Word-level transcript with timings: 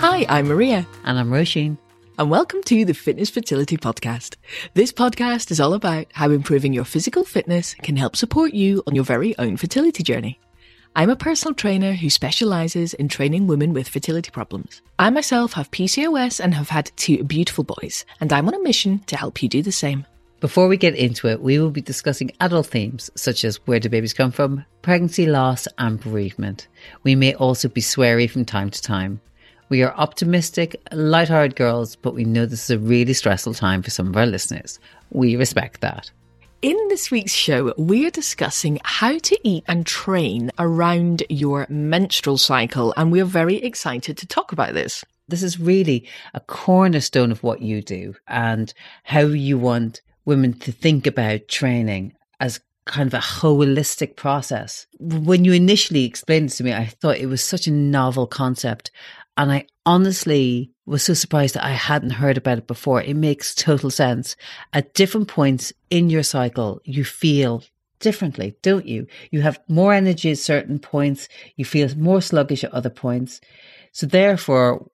Hi, 0.00 0.24
I'm 0.30 0.48
Maria. 0.48 0.86
And 1.04 1.18
I'm 1.18 1.28
Roisin. 1.28 1.76
And 2.18 2.30
welcome 2.30 2.62
to 2.62 2.86
the 2.86 2.94
Fitness 2.94 3.28
Fertility 3.28 3.76
Podcast. 3.76 4.36
This 4.72 4.92
podcast 4.92 5.50
is 5.50 5.60
all 5.60 5.74
about 5.74 6.06
how 6.14 6.30
improving 6.30 6.72
your 6.72 6.86
physical 6.86 7.22
fitness 7.22 7.74
can 7.74 7.96
help 7.96 8.16
support 8.16 8.54
you 8.54 8.82
on 8.86 8.94
your 8.94 9.04
very 9.04 9.36
own 9.36 9.58
fertility 9.58 10.02
journey. 10.02 10.40
I'm 10.96 11.10
a 11.10 11.16
personal 11.16 11.52
trainer 11.52 11.92
who 11.92 12.08
specializes 12.08 12.94
in 12.94 13.08
training 13.08 13.46
women 13.46 13.74
with 13.74 13.90
fertility 13.90 14.30
problems. 14.30 14.80
I 14.98 15.10
myself 15.10 15.52
have 15.52 15.70
PCOS 15.70 16.40
and 16.42 16.54
have 16.54 16.70
had 16.70 16.90
two 16.96 17.22
beautiful 17.22 17.64
boys, 17.64 18.06
and 18.22 18.32
I'm 18.32 18.48
on 18.48 18.54
a 18.54 18.62
mission 18.62 19.00
to 19.00 19.18
help 19.18 19.42
you 19.42 19.50
do 19.50 19.60
the 19.60 19.70
same. 19.70 20.06
Before 20.40 20.66
we 20.66 20.78
get 20.78 20.94
into 20.94 21.28
it, 21.28 21.42
we 21.42 21.58
will 21.58 21.70
be 21.70 21.82
discussing 21.82 22.32
adult 22.40 22.68
themes 22.68 23.10
such 23.16 23.44
as 23.44 23.56
where 23.66 23.78
do 23.78 23.90
babies 23.90 24.14
come 24.14 24.32
from, 24.32 24.64
pregnancy 24.80 25.26
loss, 25.26 25.68
and 25.76 26.00
bereavement. 26.00 26.68
We 27.02 27.14
may 27.14 27.34
also 27.34 27.68
be 27.68 27.82
sweary 27.82 28.30
from 28.30 28.46
time 28.46 28.70
to 28.70 28.80
time. 28.80 29.20
We 29.70 29.84
are 29.84 29.94
optimistic, 29.94 30.82
light-hearted 30.90 31.54
girls, 31.54 31.94
but 31.94 32.12
we 32.12 32.24
know 32.24 32.44
this 32.44 32.64
is 32.64 32.70
a 32.70 32.78
really 32.78 33.12
stressful 33.12 33.54
time 33.54 33.82
for 33.82 33.90
some 33.90 34.08
of 34.08 34.16
our 34.16 34.26
listeners. 34.26 34.80
We 35.10 35.36
respect 35.36 35.80
that. 35.80 36.10
In 36.60 36.76
this 36.88 37.12
week's 37.12 37.32
show, 37.32 37.72
we 37.78 38.04
are 38.04 38.10
discussing 38.10 38.80
how 38.82 39.18
to 39.18 39.48
eat 39.48 39.62
and 39.68 39.86
train 39.86 40.50
around 40.58 41.22
your 41.28 41.68
menstrual 41.70 42.36
cycle, 42.36 42.92
and 42.96 43.12
we 43.12 43.20
are 43.20 43.24
very 43.24 43.62
excited 43.62 44.18
to 44.18 44.26
talk 44.26 44.50
about 44.50 44.74
this. 44.74 45.04
This 45.28 45.44
is 45.44 45.60
really 45.60 46.08
a 46.34 46.40
cornerstone 46.40 47.30
of 47.30 47.44
what 47.44 47.62
you 47.62 47.80
do 47.80 48.16
and 48.26 48.74
how 49.04 49.20
you 49.20 49.56
want 49.56 50.02
women 50.24 50.52
to 50.54 50.72
think 50.72 51.06
about 51.06 51.46
training 51.46 52.14
as 52.40 52.58
kind 52.86 53.06
of 53.06 53.14
a 53.14 53.18
holistic 53.18 54.16
process. 54.16 54.86
When 54.98 55.44
you 55.44 55.52
initially 55.52 56.04
explained 56.04 56.50
it 56.50 56.54
to 56.54 56.64
me, 56.64 56.72
I 56.72 56.86
thought 56.86 57.18
it 57.18 57.26
was 57.26 57.42
such 57.42 57.68
a 57.68 57.72
novel 57.72 58.26
concept. 58.26 58.90
And 59.40 59.50
I 59.50 59.64
honestly 59.86 60.70
was 60.84 61.02
so 61.02 61.14
surprised 61.14 61.54
that 61.54 61.64
I 61.64 61.70
hadn't 61.70 62.10
heard 62.10 62.36
about 62.36 62.58
it 62.58 62.66
before. 62.66 63.00
It 63.00 63.16
makes 63.16 63.54
total 63.54 63.88
sense. 63.90 64.36
At 64.74 64.92
different 64.92 65.28
points 65.28 65.72
in 65.88 66.10
your 66.10 66.22
cycle, 66.22 66.82
you 66.84 67.04
feel 67.04 67.62
differently, 68.00 68.54
don't 68.60 68.84
you? 68.84 69.06
You 69.30 69.40
have 69.40 69.58
more 69.66 69.94
energy 69.94 70.30
at 70.30 70.36
certain 70.36 70.78
points, 70.78 71.26
you 71.56 71.64
feel 71.64 71.88
more 71.96 72.20
sluggish 72.20 72.64
at 72.64 72.74
other 72.74 72.90
points. 72.90 73.40
So, 73.92 74.06
therefore, 74.06 74.86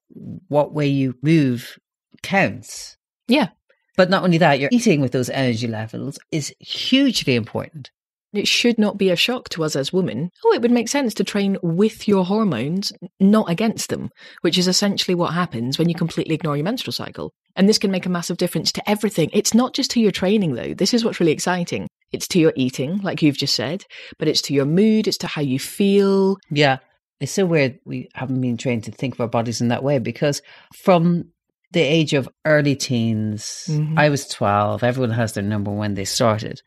what 0.46 0.72
way 0.72 0.86
you 0.86 1.16
move 1.22 1.76
counts. 2.22 2.96
Yeah. 3.26 3.48
But 3.96 4.10
not 4.10 4.22
only 4.22 4.38
that, 4.38 4.60
your 4.60 4.70
eating 4.72 5.00
with 5.00 5.10
those 5.10 5.28
energy 5.28 5.66
levels 5.66 6.20
is 6.30 6.54
hugely 6.60 7.34
important. 7.34 7.90
It 8.36 8.48
should 8.48 8.78
not 8.78 8.98
be 8.98 9.10
a 9.10 9.16
shock 9.16 9.48
to 9.50 9.64
us 9.64 9.76
as 9.76 9.92
women. 9.92 10.30
Oh, 10.44 10.52
it 10.52 10.62
would 10.62 10.70
make 10.70 10.88
sense 10.88 11.14
to 11.14 11.24
train 11.24 11.56
with 11.62 12.06
your 12.06 12.24
hormones, 12.24 12.92
not 13.20 13.50
against 13.50 13.90
them, 13.90 14.10
which 14.42 14.58
is 14.58 14.68
essentially 14.68 15.14
what 15.14 15.34
happens 15.34 15.78
when 15.78 15.88
you 15.88 15.94
completely 15.94 16.34
ignore 16.34 16.56
your 16.56 16.64
menstrual 16.64 16.92
cycle. 16.92 17.32
And 17.56 17.68
this 17.68 17.78
can 17.78 17.90
make 17.90 18.06
a 18.06 18.10
massive 18.10 18.36
difference 18.36 18.70
to 18.72 18.90
everything. 18.90 19.30
It's 19.32 19.54
not 19.54 19.72
just 19.72 19.90
to 19.92 20.00
your 20.00 20.12
training, 20.12 20.54
though. 20.54 20.74
This 20.74 20.92
is 20.92 21.04
what's 21.04 21.20
really 21.20 21.32
exciting. 21.32 21.88
It's 22.12 22.28
to 22.28 22.38
your 22.38 22.52
eating, 22.56 22.98
like 22.98 23.22
you've 23.22 23.38
just 23.38 23.54
said, 23.54 23.84
but 24.18 24.28
it's 24.28 24.42
to 24.42 24.54
your 24.54 24.66
mood, 24.66 25.08
it's 25.08 25.18
to 25.18 25.26
how 25.26 25.42
you 25.42 25.58
feel. 25.58 26.36
Yeah. 26.50 26.78
It's 27.18 27.32
so 27.32 27.46
weird 27.46 27.78
we 27.84 28.08
haven't 28.14 28.40
been 28.40 28.58
trained 28.58 28.84
to 28.84 28.92
think 28.92 29.14
of 29.14 29.20
our 29.20 29.28
bodies 29.28 29.60
in 29.60 29.68
that 29.68 29.82
way 29.82 29.98
because 29.98 30.42
from 30.74 31.30
the 31.72 31.80
age 31.80 32.12
of 32.12 32.28
early 32.44 32.76
teens, 32.76 33.66
mm-hmm. 33.68 33.98
I 33.98 34.10
was 34.10 34.28
12, 34.28 34.82
everyone 34.82 35.10
has 35.10 35.32
their 35.32 35.42
number 35.42 35.70
when 35.70 35.94
they 35.94 36.04
started. 36.04 36.60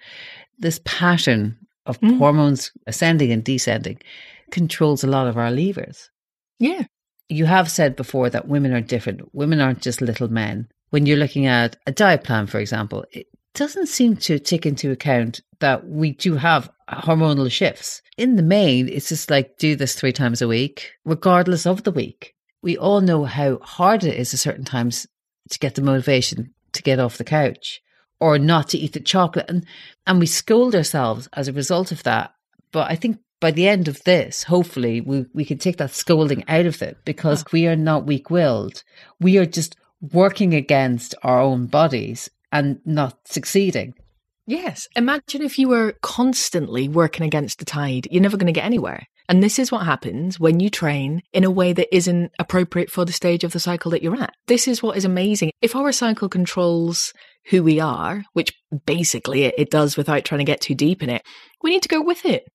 This 0.60 0.80
pattern 0.84 1.58
of 1.86 2.00
mm. 2.02 2.18
hormones 2.18 2.72
ascending 2.86 3.32
and 3.32 3.44
descending 3.44 4.00
controls 4.52 5.04
a 5.04 5.08
lot 5.08 5.28
of 5.28 5.38
our 5.38 5.52
levers. 5.52 6.10
Yeah. 6.60 6.84
You 7.30 7.46
have 7.46 7.70
said 7.70 7.96
before 7.96 8.30
that 8.30 8.48
women 8.48 8.74
are 8.74 8.82
different. 8.82 9.34
Women 9.34 9.62
aren't 9.62 9.82
just 9.82 10.02
little 10.02 10.28
men. 10.28 10.68
When 10.90 11.06
you're 11.06 11.18
looking 11.18 11.46
at 11.46 11.78
a 11.86 11.92
diet 11.92 12.24
plan, 12.24 12.48
for 12.48 12.60
example, 12.60 13.06
it 13.12 13.28
doesn't 13.54 13.88
seem 13.88 14.18
to 14.18 14.40
take 14.40 14.66
into 14.66 14.92
account 14.92 15.42
that 15.60 15.88
we 15.88 16.12
do 16.14 16.36
have 16.36 16.70
hormonal 16.90 17.52
shifts. 17.52 18.02
In 18.18 18.36
the 18.36 18.44
main, 18.44 18.90
it's 18.90 19.10
just 19.10 19.30
like 19.30 19.58
do 19.58 19.76
this 19.76 19.96
three 19.96 20.12
times 20.12 20.42
a 20.42 20.48
week, 20.48 20.92
regardless 21.06 21.66
of 21.66 21.84
the 21.84 21.92
week 21.92 22.36
we 22.62 22.78
all 22.78 23.02
know 23.02 23.26
how 23.26 23.60
hard 23.60 24.04
it 24.04 24.16
is 24.16 24.34
at 24.34 24.40
certain 24.40 24.66
times 24.66 25.08
to 25.50 25.60
get 25.60 25.76
the 25.76 25.82
motivation 25.82 26.54
to 26.74 26.84
get 26.84 27.00
off 27.00 27.18
the 27.18 27.24
couch 27.24 27.82
or 28.20 28.38
not 28.38 28.70
to 28.70 28.78
eat 28.78 28.94
the 28.94 29.00
chocolate. 29.00 29.46
And 29.50 29.66
and 30.06 30.20
we 30.20 30.26
scold 30.26 30.76
ourselves 30.76 31.28
as 31.34 31.48
a 31.48 31.54
result 31.54 31.92
of 31.92 32.04
that. 32.04 32.34
But 32.72 32.92
i 32.92 32.96
think 32.96 33.20
by 33.40 33.52
the 33.52 33.68
end 33.68 33.88
of 33.88 34.04
this 34.04 34.44
hopefully 34.44 35.02
we, 35.02 35.26
we 35.34 35.46
can 35.46 35.58
take 35.58 35.78
that 35.78 35.92
scolding 35.92 36.44
out 36.48 36.66
of 36.66 36.82
it 36.82 36.98
because 37.06 37.44
we 37.52 37.68
are 37.68 37.76
not 37.76 38.06
weak-willed. 38.06 38.84
We 39.20 39.38
are 39.38 39.46
just 39.46 39.76
working 40.02 40.54
against 40.54 41.16
our 41.24 41.42
own 41.42 41.68
bodies 41.68 42.30
and 42.52 42.80
not 42.86 43.18
succeeding. 43.26 43.94
Yes. 44.48 44.88
Imagine 44.96 45.44
if 45.44 45.60
you 45.60 45.68
were 45.70 45.94
constantly 46.02 46.90
working 46.90 47.24
against 47.24 47.60
the 47.60 47.66
tide. 47.66 48.08
You're 48.10 48.24
never 48.24 48.38
going 48.38 48.48
to 48.48 48.60
get 48.60 48.66
anywhere. 48.66 49.06
And 49.28 49.44
this 49.44 49.60
is 49.60 49.72
what 49.72 49.86
happens 49.86 50.40
when 50.40 50.60
you 50.60 50.72
train 50.72 51.22
in 51.34 51.44
a 51.44 51.52
way 51.52 51.72
that 51.72 51.96
isn't 51.96 52.32
appropriate 52.40 52.90
for 52.90 53.06
the 53.06 53.14
stage 53.14 53.44
of 53.44 53.52
the 53.52 53.60
cycle 53.60 53.92
that 53.92 54.02
you're 54.02 54.20
at. 54.20 54.34
This 54.48 54.68
is 54.68 54.82
what 54.82 54.98
is 54.98 55.06
amazing. 55.06 55.52
If 55.62 55.76
our 55.76 55.92
cycle 55.92 56.30
controls 56.30 57.14
who 57.50 57.64
we 57.64 57.80
are, 57.80 58.24
which 58.34 58.54
basically 58.86 59.44
it, 59.46 59.70
does 59.70 59.98
without 59.98 60.26
trying 60.26 60.40
to 60.40 60.46
get 60.46 60.62
too 60.62 60.76
deep 60.76 61.04
in 61.04 61.10
it, 61.10 61.24
we 61.64 61.72
need 61.72 61.84
to 61.84 61.90
go 61.90 62.02
with 62.02 62.26
it 62.26 62.48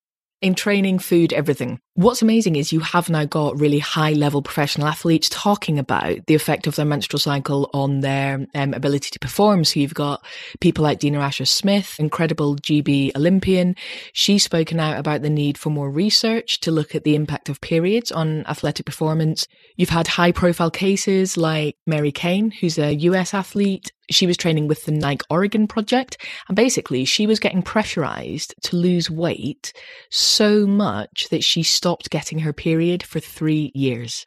in 0.45 0.55
training, 0.55 0.99
food, 0.99 1.33
everything. 1.33 1.81
What's 1.95 2.21
amazing 2.21 2.57
is 2.57 2.71
you 2.71 2.81
have 2.81 3.09
now 3.09 3.25
got 3.25 3.59
really 3.59 3.79
high 3.79 4.13
level 4.13 4.43
professional 4.43 4.87
athletes 4.87 5.31
talking 5.31 5.79
about 5.79 6.19
the 6.27 6.35
effect 6.35 6.67
of 6.67 6.77
their 6.77 6.85
menstrual 6.85 7.19
cycle 7.19 7.71
on 7.73 8.01
their 8.01 8.47
um, 8.55 8.75
ability 8.75 9.09
to 9.13 9.19
perform. 9.19 9.65
So 9.65 9.81
you've 9.81 9.95
got 9.95 10.23
people 10.61 10.83
like 10.83 10.99
Dina 10.99 11.21
Asher 11.21 11.47
Smith, 11.47 11.97
incredible 11.99 12.57
GB 12.57 13.17
Olympian. 13.17 13.75
She's 14.13 14.45
spoken 14.45 14.81
out 14.81 14.99
about 14.99 15.23
the 15.23 15.31
need 15.31 15.57
for 15.57 15.71
more 15.71 15.91
research 15.91 16.61
to 16.61 16.71
look 16.71 16.95
at 16.95 17.05
the 17.05 17.15
impact 17.15 17.49
of 17.49 17.63
periods 17.63 18.13
on 18.13 18.45
athletic 18.47 18.85
performance. 18.85 19.47
You've 19.77 19.89
had 19.89 20.09
high 20.09 20.33
profile 20.33 20.71
cases 20.71 21.39
like 21.39 21.77
Mary 21.87 22.13
Cain, 22.13 22.51
who's 22.51 22.79
a 22.79 22.93
US 22.93 23.33
athlete, 23.33 23.93
she 24.11 24.27
was 24.27 24.37
training 24.37 24.69
with 24.69 24.85
the 24.85 24.93
Nike 24.93 25.25
Oregon 25.31 25.67
project 25.67 26.19
and 26.49 26.57
basically 26.57 27.05
she 27.05 27.27
was 27.27 27.41
getting 27.41 27.63
pressurized 27.63 28.55
to 28.63 28.77
lose 28.77 29.11
weight 29.11 29.73
so 30.11 30.67
much 30.67 31.29
that 31.31 31.45
she 31.45 31.63
stopped 31.63 32.11
getting 32.11 32.41
her 32.41 32.53
period 32.53 33.03
for 33.03 33.21
3 33.21 33.73
years. 33.75 34.27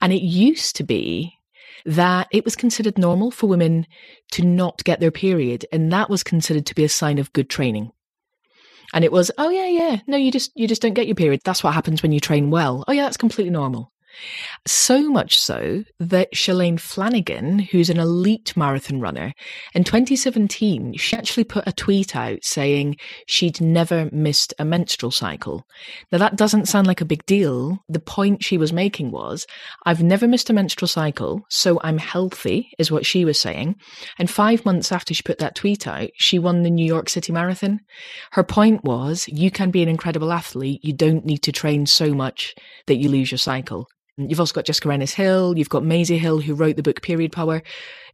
And 0.00 0.12
it 0.12 0.22
used 0.22 0.76
to 0.76 0.84
be 0.84 1.34
that 1.84 2.28
it 2.30 2.44
was 2.44 2.56
considered 2.56 2.96
normal 2.96 3.30
for 3.30 3.48
women 3.48 3.86
to 4.32 4.44
not 4.44 4.84
get 4.84 5.00
their 5.00 5.10
period 5.10 5.66
and 5.72 5.92
that 5.92 6.08
was 6.08 6.22
considered 6.22 6.66
to 6.66 6.74
be 6.74 6.84
a 6.84 6.88
sign 6.88 7.18
of 7.18 7.32
good 7.32 7.50
training. 7.50 7.90
And 8.94 9.04
it 9.04 9.12
was, 9.12 9.30
oh 9.38 9.50
yeah, 9.50 9.66
yeah, 9.66 10.00
no, 10.06 10.16
you 10.16 10.30
just 10.30 10.52
you 10.54 10.68
just 10.68 10.82
don't 10.82 10.94
get 10.94 11.06
your 11.06 11.14
period. 11.14 11.40
That's 11.44 11.64
what 11.64 11.74
happens 11.74 12.02
when 12.02 12.12
you 12.12 12.20
train 12.20 12.50
well. 12.50 12.84
Oh 12.86 12.92
yeah, 12.92 13.04
that's 13.04 13.16
completely 13.16 13.50
normal. 13.50 13.91
So 14.66 15.08
much 15.10 15.40
so 15.40 15.84
that 15.98 16.32
Shalane 16.32 16.78
Flanagan, 16.78 17.58
who's 17.58 17.90
an 17.90 17.98
elite 17.98 18.56
marathon 18.56 19.00
runner, 19.00 19.34
in 19.74 19.84
2017, 19.84 20.94
she 20.94 21.16
actually 21.16 21.44
put 21.44 21.66
a 21.66 21.72
tweet 21.72 22.14
out 22.14 22.44
saying 22.44 22.96
she'd 23.26 23.60
never 23.60 24.08
missed 24.12 24.54
a 24.58 24.64
menstrual 24.64 25.10
cycle. 25.10 25.66
Now, 26.10 26.18
that 26.18 26.36
doesn't 26.36 26.68
sound 26.68 26.86
like 26.86 27.00
a 27.00 27.06
big 27.06 27.24
deal. 27.26 27.82
The 27.88 28.00
point 28.00 28.44
she 28.44 28.58
was 28.58 28.72
making 28.72 29.10
was, 29.10 29.46
I've 29.84 30.02
never 30.02 30.28
missed 30.28 30.50
a 30.50 30.52
menstrual 30.52 30.88
cycle, 30.88 31.44
so 31.48 31.80
I'm 31.82 31.98
healthy, 31.98 32.70
is 32.78 32.90
what 32.90 33.06
she 33.06 33.24
was 33.24 33.40
saying. 33.40 33.76
And 34.18 34.30
five 34.30 34.64
months 34.64 34.92
after 34.92 35.14
she 35.14 35.22
put 35.22 35.38
that 35.38 35.54
tweet 35.54 35.86
out, 35.86 36.10
she 36.14 36.38
won 36.38 36.62
the 36.62 36.70
New 36.70 36.86
York 36.86 37.08
City 37.08 37.32
Marathon. 37.32 37.80
Her 38.32 38.44
point 38.44 38.84
was, 38.84 39.26
you 39.28 39.50
can 39.50 39.70
be 39.70 39.82
an 39.82 39.88
incredible 39.88 40.32
athlete, 40.32 40.84
you 40.84 40.92
don't 40.92 41.24
need 41.24 41.42
to 41.42 41.52
train 41.52 41.86
so 41.86 42.14
much 42.14 42.54
that 42.86 42.96
you 42.96 43.08
lose 43.08 43.30
your 43.30 43.38
cycle. 43.38 43.88
You've 44.16 44.40
also 44.40 44.54
got 44.54 44.66
Jessica 44.66 44.90
Ennis 44.90 45.14
Hill, 45.14 45.56
you've 45.56 45.68
got 45.68 45.84
Maisie 45.84 46.18
Hill, 46.18 46.40
who 46.40 46.54
wrote 46.54 46.76
the 46.76 46.82
book 46.82 47.02
Period 47.02 47.32
Power. 47.32 47.62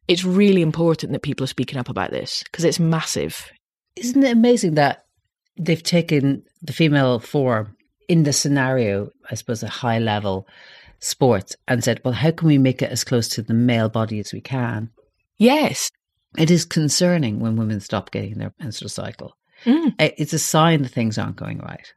It's 0.06 0.25
really 0.25 0.62
important 0.62 1.12
that 1.12 1.23
people 1.23 1.45
are 1.45 1.49
speaking 1.49 1.79
up 1.79 1.89
about 1.89 2.11
this 2.11 2.43
because 2.45 2.65
it's 2.65 2.81
massive. 2.81 3.50
Isn't 3.97 4.23
it 4.23 4.33
amazing 4.33 4.75
that 4.75 5.05
they've 5.59 5.83
taken 5.83 6.45
the 6.62 6.73
female 6.73 7.19
form 7.19 7.77
in 8.09 8.23
the 8.23 8.33
scenario, 8.33 9.11
I 9.31 9.35
suppose, 9.35 9.62
a 9.62 9.69
high 9.69 9.99
level 9.99 10.47
sport, 11.00 11.55
and 11.67 11.85
said, 11.85 12.01
well, 12.05 12.15
how 12.15 12.31
can 12.31 12.49
we 12.49 12.59
make 12.59 12.81
it 12.81 12.91
as 12.91 13.05
close 13.05 13.29
to 13.29 13.43
the 13.43 13.55
male 13.55 13.89
body 13.89 14.19
as 14.19 14.33
we 14.33 14.41
can? 14.41 14.91
Yes. 15.37 15.91
It 16.37 16.51
is 16.51 16.65
concerning 16.65 17.41
when 17.41 17.56
women 17.56 17.81
stop 17.81 18.11
getting 18.11 18.39
their 18.39 18.53
menstrual 18.59 18.89
cycle. 18.89 19.37
Mm. 19.65 19.94
It's 19.99 20.33
a 20.33 20.39
sign 20.39 20.83
that 20.83 20.91
things 20.91 21.19
aren't 21.19 21.37
going 21.37 21.59
right. 21.59 21.93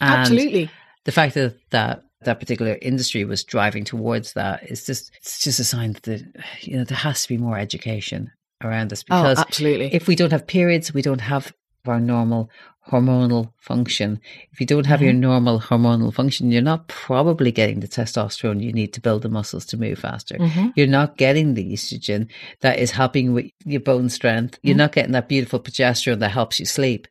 And 0.00 0.20
Absolutely. 0.20 0.70
The 1.04 1.12
fact 1.12 1.34
that, 1.34 1.56
that 1.70 2.04
that 2.24 2.40
particular 2.40 2.78
industry 2.82 3.24
was 3.24 3.44
driving 3.44 3.84
towards 3.84 4.32
that 4.34 4.62
is 4.64 4.86
just 4.86 5.12
it's 5.16 5.40
just 5.40 5.60
a 5.60 5.64
sign 5.64 5.96
that 6.02 6.24
you 6.60 6.76
know 6.76 6.84
there 6.84 6.96
has 6.96 7.22
to 7.22 7.28
be 7.28 7.38
more 7.38 7.58
education 7.58 8.30
around 8.62 8.90
this 8.90 9.04
oh, 9.10 9.22
because 9.22 9.38
oh, 9.38 9.42
absolutely 9.42 9.92
if 9.94 10.06
we 10.06 10.16
don't 10.16 10.32
have 10.32 10.46
periods 10.46 10.94
we 10.94 11.02
don't 11.02 11.20
have 11.20 11.52
our 11.86 12.00
normal 12.00 12.50
hormonal 12.90 13.52
function. 13.56 14.20
If 14.52 14.60
you 14.60 14.66
don't 14.66 14.86
have 14.86 14.98
mm-hmm. 14.98 15.04
your 15.04 15.14
normal 15.14 15.60
hormonal 15.60 16.12
function, 16.12 16.50
you're 16.50 16.62
not 16.62 16.88
probably 16.88 17.50
getting 17.50 17.80
the 17.80 17.88
testosterone 17.88 18.62
you 18.62 18.72
need 18.72 18.92
to 18.94 19.00
build 19.00 19.22
the 19.22 19.28
muscles 19.28 19.64
to 19.66 19.76
move 19.76 19.98
faster. 19.98 20.36
Mm-hmm. 20.36 20.68
You're 20.76 20.86
not 20.86 21.16
getting 21.16 21.54
the 21.54 21.72
estrogen 21.72 22.28
that 22.60 22.78
is 22.78 22.90
helping 22.90 23.32
with 23.32 23.46
your 23.64 23.80
bone 23.80 24.10
strength. 24.10 24.58
You're 24.62 24.72
mm-hmm. 24.72 24.78
not 24.78 24.92
getting 24.92 25.12
that 25.12 25.28
beautiful 25.28 25.60
progesterone 25.60 26.18
that 26.18 26.30
helps 26.30 26.60
you 26.60 26.66
sleep. 26.66 27.08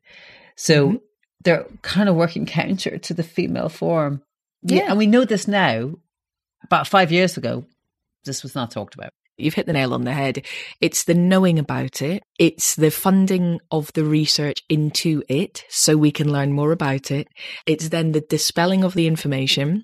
So 0.56 0.88
mm-hmm. 0.88 0.98
they're 1.44 1.66
kind 1.82 2.10
of 2.10 2.16
working 2.16 2.46
counter 2.46 2.98
to 3.00 3.14
the 3.14 3.24
female 3.24 3.70
form. 3.70 4.22
Yeah. 4.64 4.90
And 4.90 4.98
we 4.98 5.08
know 5.08 5.26
this 5.26 5.48
now. 5.48 5.96
About 6.64 6.88
five 6.88 7.12
years 7.12 7.36
ago, 7.36 7.66
this 8.24 8.42
was 8.42 8.56
not 8.56 8.72
talked 8.72 8.96
about. 8.96 9.12
You've 9.38 9.56
hit 9.56 9.66
the 9.66 9.74
nail 9.74 9.94
on 9.94 10.04
the 10.04 10.14
head. 10.14 10.46
It's 10.80 11.04
the 11.06 11.16
knowing 11.16 11.58
about 11.58 12.02
it. 12.02 12.24
It's 12.38 12.76
the 12.76 12.92
funding 12.92 13.60
of 13.72 13.92
the 13.94 14.04
research 14.06 14.62
into 14.70 15.24
it 15.28 15.66
so 15.70 15.98
we 15.98 16.12
can 16.12 16.32
learn 16.32 16.54
more 16.54 16.72
about 16.72 17.10
it. 17.10 17.28
It's 17.66 17.90
then 17.90 18.12
the 18.12 18.22
dispelling 18.22 18.84
of 18.84 18.94
the 18.94 19.08
information. 19.08 19.84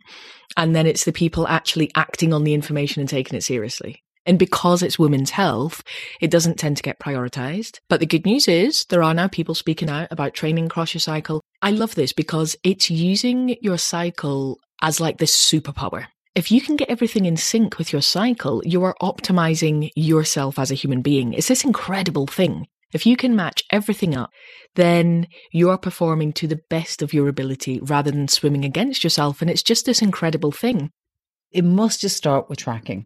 And 0.56 0.76
then 0.76 0.86
it's 0.86 1.04
the 1.04 1.12
people 1.12 1.48
actually 1.48 1.92
acting 1.96 2.32
on 2.32 2.44
the 2.44 2.54
information 2.54 3.02
and 3.02 3.10
taking 3.10 3.38
it 3.38 3.44
seriously. 3.44 4.04
And 4.26 4.38
because 4.38 4.84
it's 4.84 5.00
women's 5.00 5.32
health, 5.32 5.82
it 6.22 6.30
doesn't 6.30 6.60
tend 6.60 6.78
to 6.78 6.84
get 6.84 7.00
prioritized. 7.00 7.80
But 7.90 8.00
the 8.00 8.06
good 8.06 8.26
news 8.26 8.48
is 8.48 8.86
there 8.86 9.02
are 9.02 9.14
now 9.14 9.28
people 9.28 9.56
speaking 9.56 9.90
out 9.90 10.10
about 10.12 10.36
training 10.36 10.68
across 10.68 10.94
your 10.94 11.02
cycle. 11.02 11.42
I 11.64 11.72
love 11.72 11.96
this 11.96 12.14
because 12.14 12.56
it's 12.64 12.92
using 12.92 13.56
your 13.62 13.80
cycle 13.80 14.60
as 14.82 15.00
like 15.00 15.18
this 15.18 15.36
superpower 15.36 16.08
if 16.36 16.52
you 16.52 16.62
can 16.62 16.76
get 16.76 16.90
everything 16.90 17.26
in 17.26 17.36
sync 17.36 17.78
with 17.78 17.92
your 17.92 18.02
cycle, 18.02 18.62
you 18.66 18.84
are 18.84 18.96
optimizing 19.02 19.90
yourself 19.96 20.60
as 20.60 20.72
a 20.72 20.76
human 20.76 21.02
being. 21.02 21.34
It's 21.34 21.50
this 21.50 21.66
incredible 21.66 22.28
thing. 22.28 22.68
If 22.94 23.06
you 23.06 23.18
can 23.18 23.36
match 23.36 23.64
everything 23.72 24.16
up, 24.16 24.32
then 24.76 25.28
you 25.52 25.70
are 25.70 25.78
performing 25.78 26.34
to 26.34 26.48
the 26.48 26.62
best 26.70 27.02
of 27.02 27.14
your 27.14 27.28
ability 27.28 27.80
rather 27.82 28.10
than 28.10 28.28
swimming 28.28 28.64
against 28.64 29.04
yourself. 29.04 29.42
And 29.42 29.50
it's 29.50 29.62
just 29.62 29.86
this 29.86 30.02
incredible 30.02 30.52
thing. 30.52 30.92
It 31.52 31.66
must 31.66 32.02
just 32.02 32.18
start 32.18 32.50
with 32.50 32.60
tracking. 32.60 33.06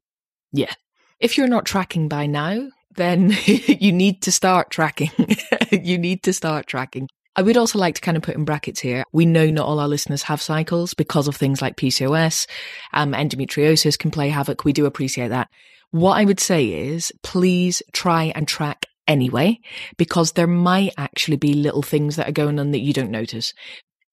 Yeah. 0.51 0.73
If 1.19 1.37
you're 1.37 1.47
not 1.47 1.65
tracking 1.65 2.07
by 2.07 2.27
now, 2.27 2.69
then 2.95 3.35
you 3.45 3.91
need 3.91 4.21
to 4.21 4.31
start 4.31 4.69
tracking. 4.69 5.11
you 5.71 5.97
need 5.97 6.23
to 6.23 6.33
start 6.33 6.67
tracking. 6.67 7.09
I 7.35 7.41
would 7.41 7.57
also 7.57 7.79
like 7.79 7.95
to 7.95 8.01
kind 8.01 8.15
of 8.15 8.23
put 8.23 8.35
in 8.35 8.45
brackets 8.45 8.79
here. 8.79 9.03
We 9.11 9.25
know 9.25 9.49
not 9.49 9.65
all 9.65 9.79
our 9.79 9.87
listeners 9.87 10.23
have 10.23 10.41
cycles 10.41 10.93
because 10.93 11.27
of 11.27 11.35
things 11.35 11.61
like 11.61 11.77
PCOS, 11.77 12.47
um, 12.93 13.13
endometriosis 13.13 13.97
can 13.97 14.11
play 14.11 14.29
havoc. 14.29 14.63
We 14.63 14.73
do 14.73 14.85
appreciate 14.85 15.29
that. 15.29 15.49
What 15.91 16.17
I 16.17 16.25
would 16.25 16.39
say 16.39 16.67
is 16.67 17.11
please 17.23 17.81
try 17.91 18.31
and 18.35 18.47
track 18.47 18.85
anyway, 19.07 19.59
because 19.97 20.33
there 20.33 20.47
might 20.47 20.93
actually 20.97 21.37
be 21.37 21.53
little 21.53 21.81
things 21.81 22.15
that 22.15 22.27
are 22.27 22.33
going 22.33 22.59
on 22.59 22.71
that 22.71 22.79
you 22.79 22.93
don't 22.93 23.11
notice. 23.11 23.53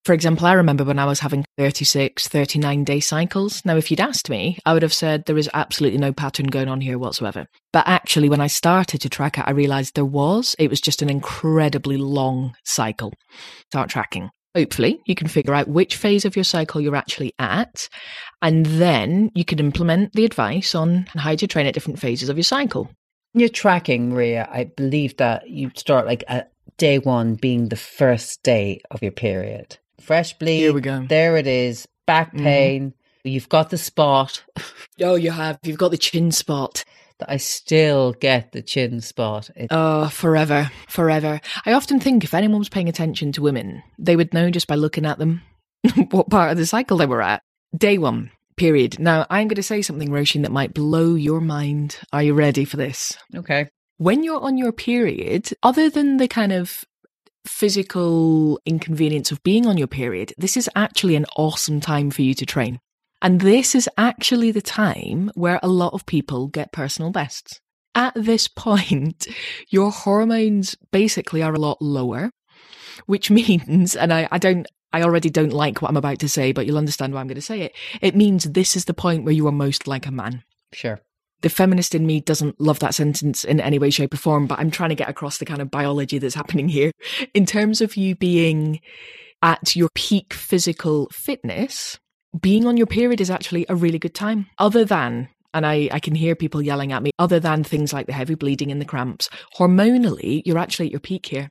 For 0.03 0.13
example, 0.13 0.47
I 0.47 0.53
remember 0.53 0.83
when 0.83 0.97
I 0.97 1.05
was 1.05 1.19
having 1.19 1.45
36, 1.59 2.27
39 2.27 2.83
day 2.83 2.99
cycles. 2.99 3.63
Now, 3.65 3.75
if 3.75 3.91
you'd 3.91 3.99
asked 3.99 4.31
me, 4.31 4.57
I 4.65 4.73
would 4.73 4.81
have 4.81 4.93
said 4.93 5.25
there 5.25 5.37
is 5.37 5.49
absolutely 5.53 5.99
no 5.99 6.11
pattern 6.11 6.47
going 6.47 6.69
on 6.69 6.81
here 6.81 6.97
whatsoever. 6.97 7.45
But 7.71 7.87
actually, 7.87 8.27
when 8.27 8.41
I 8.41 8.47
started 8.47 9.01
to 9.01 9.09
track 9.09 9.37
it, 9.37 9.43
I 9.45 9.51
realized 9.51 9.93
there 9.93 10.03
was. 10.03 10.55
It 10.57 10.71
was 10.71 10.81
just 10.81 11.03
an 11.03 11.09
incredibly 11.09 11.97
long 11.97 12.55
cycle. 12.65 13.13
Start 13.69 13.91
tracking. 13.91 14.31
Hopefully, 14.55 14.99
you 15.05 15.13
can 15.13 15.27
figure 15.27 15.53
out 15.53 15.67
which 15.67 15.95
phase 15.95 16.25
of 16.25 16.35
your 16.35 16.43
cycle 16.43 16.81
you're 16.81 16.95
actually 16.95 17.33
at, 17.37 17.87
and 18.41 18.65
then 18.65 19.29
you 19.35 19.45
can 19.45 19.59
implement 19.59 20.13
the 20.13 20.25
advice 20.25 20.73
on 20.73 21.05
how 21.13 21.35
to 21.35 21.47
train 21.47 21.67
at 21.67 21.75
different 21.75 21.99
phases 21.99 22.27
of 22.27 22.37
your 22.37 22.43
cycle. 22.43 22.89
You're 23.35 23.49
tracking, 23.49 24.09
Maria. 24.09 24.49
I 24.51 24.65
believe 24.65 25.15
that 25.17 25.47
you 25.47 25.71
start 25.75 26.07
like 26.07 26.23
at 26.27 26.51
day 26.77 26.97
one 26.97 27.35
being 27.35 27.69
the 27.69 27.75
first 27.75 28.41
day 28.41 28.81
of 28.89 29.03
your 29.03 29.11
period 29.11 29.77
fresh 30.01 30.37
bleed. 30.37 30.59
Here 30.59 30.73
we 30.73 30.81
go. 30.81 31.05
There 31.07 31.37
it 31.37 31.47
is. 31.47 31.87
Back 32.05 32.33
mm-hmm. 32.33 32.43
pain. 32.43 32.89
Mm. 32.91 32.93
You've 33.31 33.49
got 33.49 33.69
the 33.69 33.77
spot. 33.77 34.43
Oh, 35.03 35.15
you 35.15 35.31
have. 35.31 35.57
You've 35.63 35.79
got 35.79 35.89
the 35.89 35.97
chin 35.97 36.31
spot. 36.31 36.85
That 37.17 37.31
I 37.31 37.37
still 37.37 38.13
get 38.13 38.51
the 38.51 38.61
chin 38.61 39.01
spot. 39.01 39.49
oh, 39.71 40.09
forever, 40.09 40.69
forever. 40.89 41.41
I 41.65 41.73
often 41.73 41.99
think 41.99 42.23
if 42.23 42.35
anyone 42.35 42.59
was 42.59 42.69
paying 42.69 42.87
attention 42.87 43.31
to 43.31 43.41
women, 43.41 43.81
they 43.97 44.15
would 44.15 44.31
know 44.31 44.51
just 44.51 44.67
by 44.67 44.75
looking 44.75 45.07
at 45.07 45.17
them 45.17 45.41
what 46.11 46.29
part 46.29 46.51
of 46.51 46.57
the 46.57 46.67
cycle 46.67 46.97
they 46.97 47.07
were 47.07 47.21
at. 47.21 47.41
Day 47.75 47.97
one, 47.97 48.29
period. 48.57 48.99
Now, 48.99 49.25
I'm 49.29 49.47
going 49.47 49.55
to 49.55 49.63
say 49.63 49.81
something, 49.81 50.09
Roisin, 50.09 50.43
that 50.43 50.51
might 50.51 50.73
blow 50.73 51.15
your 51.15 51.41
mind. 51.41 51.97
Are 52.13 52.21
you 52.21 52.35
ready 52.35 52.65
for 52.65 52.77
this? 52.77 53.17
Okay. 53.35 53.69
When 53.97 54.23
you're 54.23 54.41
on 54.41 54.57
your 54.57 54.71
period, 54.71 55.49
other 55.63 55.89
than 55.89 56.17
the 56.17 56.27
kind 56.27 56.51
of 56.51 56.85
physical 57.45 58.59
inconvenience 58.65 59.31
of 59.31 59.43
being 59.43 59.65
on 59.65 59.77
your 59.77 59.87
period, 59.87 60.33
this 60.37 60.57
is 60.57 60.69
actually 60.75 61.15
an 61.15 61.25
awesome 61.35 61.79
time 61.79 62.11
for 62.11 62.21
you 62.21 62.33
to 62.35 62.45
train. 62.45 62.79
And 63.21 63.41
this 63.41 63.75
is 63.75 63.89
actually 63.97 64.51
the 64.51 64.61
time 64.61 65.31
where 65.35 65.59
a 65.61 65.67
lot 65.67 65.93
of 65.93 66.05
people 66.05 66.47
get 66.47 66.71
personal 66.71 67.11
bests. 67.11 67.59
At 67.93 68.13
this 68.15 68.47
point, 68.55 69.27
your 69.69 69.91
hormones 69.91 70.75
basically 70.91 71.41
are 71.43 71.53
a 71.53 71.59
lot 71.59 71.81
lower, 71.81 72.31
which 73.05 73.29
means, 73.39 73.95
and 73.95 74.13
I, 74.13 74.27
I 74.31 74.37
don't, 74.37 74.67
I 74.93 75.03
already 75.03 75.29
don't 75.29 75.53
like 75.53 75.81
what 75.81 75.89
I'm 75.89 75.97
about 75.97 76.19
to 76.19 76.29
say, 76.29 76.51
but 76.51 76.65
you'll 76.65 76.77
understand 76.77 77.13
why 77.13 77.21
I'm 77.21 77.27
going 77.27 77.35
to 77.35 77.41
say 77.41 77.61
it. 77.61 77.75
It 78.01 78.15
means 78.15 78.43
this 78.43 78.75
is 78.75 78.85
the 78.85 78.93
point 78.93 79.23
where 79.23 79.33
you 79.33 79.47
are 79.47 79.51
most 79.53 79.87
like 79.87 80.05
a 80.05 80.11
man. 80.11 80.43
Sure 80.73 80.99
the 81.41 81.49
feminist 81.49 81.95
in 81.95 82.05
me 82.05 82.21
doesn't 82.21 82.59
love 82.59 82.79
that 82.79 82.95
sentence 82.95 83.43
in 83.43 83.59
any 83.59 83.79
way, 83.79 83.89
shape, 83.89 84.13
or 84.13 84.17
form, 84.17 84.47
but 84.47 84.59
I'm 84.59 84.71
trying 84.71 84.89
to 84.89 84.95
get 84.95 85.09
across 85.09 85.37
the 85.37 85.45
kind 85.45 85.61
of 85.61 85.71
biology 85.71 86.17
that's 86.17 86.35
happening 86.35 86.67
here. 86.67 86.91
In 87.33 87.45
terms 87.45 87.81
of 87.81 87.97
you 87.97 88.15
being 88.15 88.79
at 89.41 89.75
your 89.75 89.89
peak 89.95 90.33
physical 90.33 91.07
fitness, 91.11 91.99
being 92.39 92.65
on 92.65 92.77
your 92.77 92.87
period 92.87 93.19
is 93.19 93.31
actually 93.31 93.65
a 93.67 93.75
really 93.75 93.99
good 93.99 94.13
time. 94.13 94.47
Other 94.57 94.85
than, 94.85 95.29
and 95.53 95.65
I, 95.65 95.89
I 95.91 95.99
can 95.99 96.15
hear 96.15 96.35
people 96.35 96.61
yelling 96.61 96.91
at 96.91 97.03
me, 97.03 97.11
other 97.19 97.39
than 97.39 97.63
things 97.63 97.91
like 97.91 98.05
the 98.05 98.13
heavy 98.13 98.35
bleeding 98.35 98.71
and 98.71 98.79
the 98.79 98.85
cramps, 98.85 99.29
hormonally, 99.57 100.41
you're 100.45 100.57
actually 100.57 100.87
at 100.87 100.91
your 100.91 100.99
peak 100.99 101.25
here. 101.25 101.49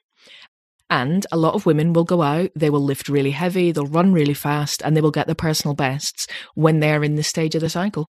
And 0.88 1.24
a 1.30 1.36
lot 1.36 1.54
of 1.54 1.66
women 1.66 1.92
will 1.92 2.04
go 2.04 2.22
out, 2.22 2.50
they 2.56 2.70
will 2.70 2.82
lift 2.82 3.08
really 3.08 3.30
heavy, 3.30 3.70
they'll 3.70 3.86
run 3.86 4.12
really 4.12 4.34
fast, 4.34 4.82
and 4.82 4.96
they 4.96 5.00
will 5.00 5.12
get 5.12 5.26
their 5.26 5.36
personal 5.36 5.74
bests 5.74 6.26
when 6.54 6.80
they're 6.80 7.04
in 7.04 7.14
this 7.14 7.28
stage 7.28 7.54
of 7.54 7.60
the 7.60 7.68
cycle. 7.68 8.08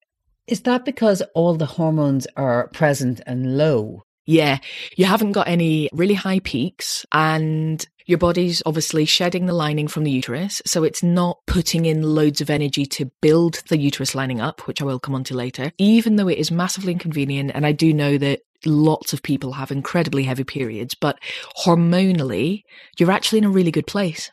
Is 0.52 0.62
that 0.64 0.84
because 0.84 1.24
all 1.34 1.56
the 1.56 1.66
hormones 1.66 2.28
are 2.36 2.68
present 2.74 3.22
and 3.26 3.58
low? 3.58 4.04
Yeah, 4.26 4.58
you 4.98 5.06
haven't 5.06 5.32
got 5.32 5.48
any 5.48 5.90
really 5.94 6.14
high 6.14 6.40
peaks, 6.40 7.06
and 7.14 7.84
your 8.06 8.18
body's 8.18 8.62
obviously 8.66 9.06
shedding 9.06 9.46
the 9.46 9.54
lining 9.54 9.88
from 9.88 10.04
the 10.04 10.12
uterus. 10.12 10.62
So 10.66 10.84
it's 10.84 11.02
not 11.02 11.40
putting 11.48 11.86
in 11.86 12.04
loads 12.04 12.42
of 12.42 12.50
energy 12.50 12.86
to 12.88 13.10
build 13.22 13.64
the 13.70 13.78
uterus 13.78 14.14
lining 14.14 14.42
up, 14.42 14.68
which 14.68 14.82
I 14.82 14.86
will 14.86 15.00
come 15.00 15.16
on 15.16 15.24
to 15.24 15.36
later, 15.36 15.72
even 15.78 16.18
though 16.18 16.28
it 16.28 16.38
is 16.38 16.52
massively 16.52 16.92
inconvenient. 16.92 17.52
And 17.56 17.66
I 17.66 17.72
do 17.72 17.94
know 17.94 18.18
that 18.18 18.42
lots 18.66 19.14
of 19.14 19.24
people 19.24 19.54
have 19.54 19.72
incredibly 19.72 20.24
heavy 20.24 20.44
periods, 20.44 20.96
but 20.96 21.18
hormonally, 21.64 22.64
you're 23.00 23.10
actually 23.10 23.38
in 23.38 23.46
a 23.46 23.50
really 23.50 23.72
good 23.72 23.88
place. 23.88 24.32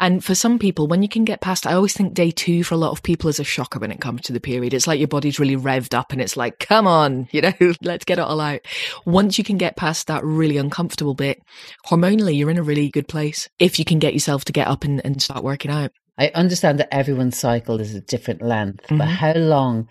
And 0.00 0.24
for 0.24 0.34
some 0.34 0.58
people, 0.58 0.86
when 0.86 1.02
you 1.02 1.08
can 1.08 1.26
get 1.26 1.42
past, 1.42 1.66
I 1.66 1.74
always 1.74 1.92
think 1.92 2.14
day 2.14 2.30
two 2.30 2.64
for 2.64 2.74
a 2.74 2.78
lot 2.78 2.90
of 2.90 3.02
people 3.02 3.28
is 3.28 3.38
a 3.38 3.44
shocker 3.44 3.78
when 3.78 3.92
it 3.92 4.00
comes 4.00 4.22
to 4.22 4.32
the 4.32 4.40
period. 4.40 4.72
It's 4.72 4.86
like 4.86 4.98
your 4.98 5.08
body's 5.08 5.38
really 5.38 5.56
revved 5.56 5.92
up 5.92 6.10
and 6.10 6.22
it's 6.22 6.38
like, 6.38 6.58
come 6.58 6.86
on, 6.86 7.28
you 7.32 7.42
know, 7.42 7.52
let's 7.82 8.06
get 8.06 8.18
it 8.18 8.22
all 8.22 8.40
out. 8.40 8.60
Once 9.04 9.36
you 9.36 9.44
can 9.44 9.58
get 9.58 9.76
past 9.76 10.06
that 10.06 10.24
really 10.24 10.56
uncomfortable 10.56 11.14
bit, 11.14 11.42
hormonally, 11.86 12.36
you're 12.36 12.50
in 12.50 12.58
a 12.58 12.62
really 12.62 12.88
good 12.88 13.08
place 13.08 13.48
if 13.58 13.78
you 13.78 13.84
can 13.84 13.98
get 13.98 14.14
yourself 14.14 14.44
to 14.46 14.52
get 14.52 14.68
up 14.68 14.84
and, 14.84 15.04
and 15.04 15.22
start 15.22 15.44
working 15.44 15.70
out. 15.70 15.92
I 16.16 16.30
understand 16.34 16.80
that 16.80 16.92
everyone's 16.92 17.38
cycle 17.38 17.80
is 17.80 17.94
a 17.94 18.00
different 18.00 18.42
length, 18.42 18.84
mm-hmm. 18.84 18.98
but 18.98 19.08
how 19.08 19.34
long 19.34 19.88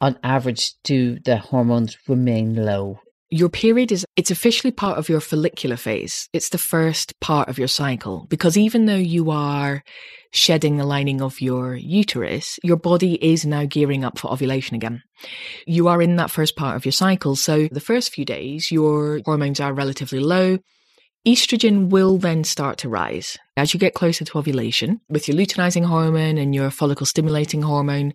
on 0.00 0.18
average 0.22 0.74
do 0.84 1.18
the 1.24 1.38
hormones 1.38 1.96
remain 2.06 2.54
low? 2.54 3.00
Your 3.30 3.48
period 3.48 3.90
is 3.90 4.06
it's 4.16 4.30
officially 4.30 4.70
part 4.70 4.98
of 4.98 5.08
your 5.08 5.20
follicular 5.20 5.76
phase. 5.76 6.28
It's 6.32 6.50
the 6.50 6.58
first 6.58 7.18
part 7.20 7.48
of 7.48 7.58
your 7.58 7.68
cycle 7.68 8.26
because 8.28 8.56
even 8.56 8.86
though 8.86 8.94
you 8.94 9.30
are 9.30 9.82
shedding 10.32 10.76
the 10.76 10.84
lining 10.84 11.22
of 11.22 11.40
your 11.40 11.74
uterus 11.74 12.58
your 12.62 12.76
body 12.76 13.14
is 13.24 13.46
now 13.46 13.64
gearing 13.64 14.04
up 14.04 14.18
for 14.18 14.30
ovulation 14.30 14.76
again. 14.76 15.02
You 15.66 15.88
are 15.88 16.02
in 16.02 16.16
that 16.16 16.30
first 16.30 16.56
part 16.56 16.76
of 16.76 16.84
your 16.84 16.92
cycle. 16.92 17.36
So 17.36 17.68
the 17.70 17.80
first 17.80 18.12
few 18.12 18.24
days 18.24 18.70
your 18.70 19.20
hormones 19.24 19.60
are 19.60 19.72
relatively 19.72 20.20
low 20.20 20.58
Estrogen 21.26 21.90
will 21.90 22.18
then 22.18 22.44
start 22.44 22.78
to 22.78 22.88
rise 22.88 23.36
as 23.56 23.74
you 23.74 23.80
get 23.80 23.94
closer 23.94 24.24
to 24.24 24.38
ovulation 24.38 25.00
with 25.08 25.26
your 25.26 25.36
luteinizing 25.36 25.84
hormone 25.84 26.38
and 26.38 26.54
your 26.54 26.70
follicle 26.70 27.04
stimulating 27.04 27.62
hormone. 27.62 28.12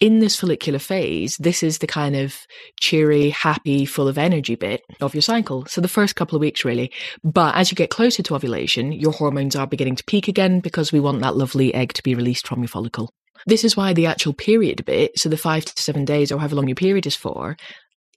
In 0.00 0.20
this 0.20 0.36
follicular 0.36 0.78
phase, 0.78 1.36
this 1.36 1.62
is 1.62 1.78
the 1.78 1.86
kind 1.86 2.16
of 2.16 2.34
cheery, 2.80 3.28
happy, 3.28 3.84
full 3.84 4.08
of 4.08 4.16
energy 4.16 4.54
bit 4.54 4.80
of 5.02 5.14
your 5.14 5.20
cycle. 5.20 5.66
So 5.66 5.82
the 5.82 5.86
first 5.86 6.16
couple 6.16 6.34
of 6.34 6.40
weeks, 6.40 6.64
really. 6.64 6.90
But 7.22 7.56
as 7.56 7.70
you 7.70 7.74
get 7.74 7.90
closer 7.90 8.22
to 8.22 8.34
ovulation, 8.34 8.90
your 8.90 9.12
hormones 9.12 9.54
are 9.54 9.66
beginning 9.66 9.96
to 9.96 10.04
peak 10.04 10.26
again 10.26 10.60
because 10.60 10.92
we 10.92 11.00
want 11.00 11.20
that 11.20 11.36
lovely 11.36 11.74
egg 11.74 11.92
to 11.92 12.02
be 12.02 12.14
released 12.14 12.48
from 12.48 12.60
your 12.60 12.68
follicle. 12.68 13.12
This 13.46 13.64
is 13.64 13.76
why 13.76 13.92
the 13.92 14.06
actual 14.06 14.32
period 14.32 14.82
bit, 14.86 15.18
so 15.18 15.28
the 15.28 15.36
five 15.36 15.66
to 15.66 15.82
seven 15.82 16.06
days 16.06 16.32
or 16.32 16.38
however 16.38 16.56
long 16.56 16.68
your 16.68 16.74
period 16.74 17.06
is 17.06 17.16
for, 17.16 17.58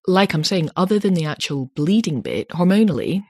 like 0.08 0.34
I'm 0.34 0.46
saying, 0.46 0.70
other 0.78 0.98
than 0.98 1.14
the 1.14 1.26
actual 1.26 1.72
bleeding 1.76 2.22
bit, 2.22 2.48
hormonally, 2.50 3.24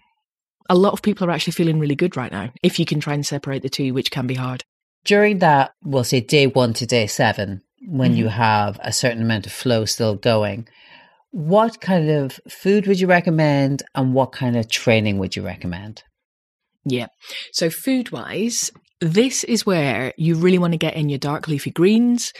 a 0.69 0.75
lot 0.75 0.93
of 0.93 1.01
people 1.01 1.27
are 1.27 1.31
actually 1.31 1.53
feeling 1.53 1.79
really 1.79 1.95
good 1.95 2.15
right 2.15 2.31
now 2.31 2.51
if 2.63 2.79
you 2.79 2.85
can 2.85 2.99
try 2.99 3.13
and 3.13 3.25
separate 3.25 3.63
the 3.63 3.69
two, 3.69 3.93
which 3.93 4.11
can 4.11 4.27
be 4.27 4.35
hard. 4.35 4.63
During 5.03 5.39
that, 5.39 5.73
we'll 5.83 6.03
say 6.03 6.21
day 6.21 6.47
one 6.47 6.73
to 6.73 6.85
day 6.85 7.07
seven, 7.07 7.61
when 7.87 8.11
mm-hmm. 8.11 8.19
you 8.19 8.27
have 8.27 8.79
a 8.83 8.93
certain 8.93 9.21
amount 9.21 9.47
of 9.47 9.51
flow 9.51 9.85
still 9.85 10.15
going, 10.15 10.67
what 11.31 11.81
kind 11.81 12.09
of 12.09 12.39
food 12.47 12.87
would 12.87 12.99
you 12.99 13.07
recommend 13.07 13.83
and 13.95 14.13
what 14.13 14.31
kind 14.31 14.55
of 14.55 14.69
training 14.69 15.17
would 15.17 15.35
you 15.35 15.43
recommend? 15.43 16.03
Yeah. 16.85 17.07
So, 17.51 17.69
food 17.69 18.11
wise, 18.11 18.71
this 19.01 19.43
is 19.45 19.65
where 19.65 20.13
you 20.17 20.35
really 20.35 20.57
want 20.57 20.73
to 20.73 20.77
get 20.77 20.95
in 20.95 21.09
your 21.09 21.19
dark 21.19 21.47
leafy 21.47 21.71
greens, 21.71 22.33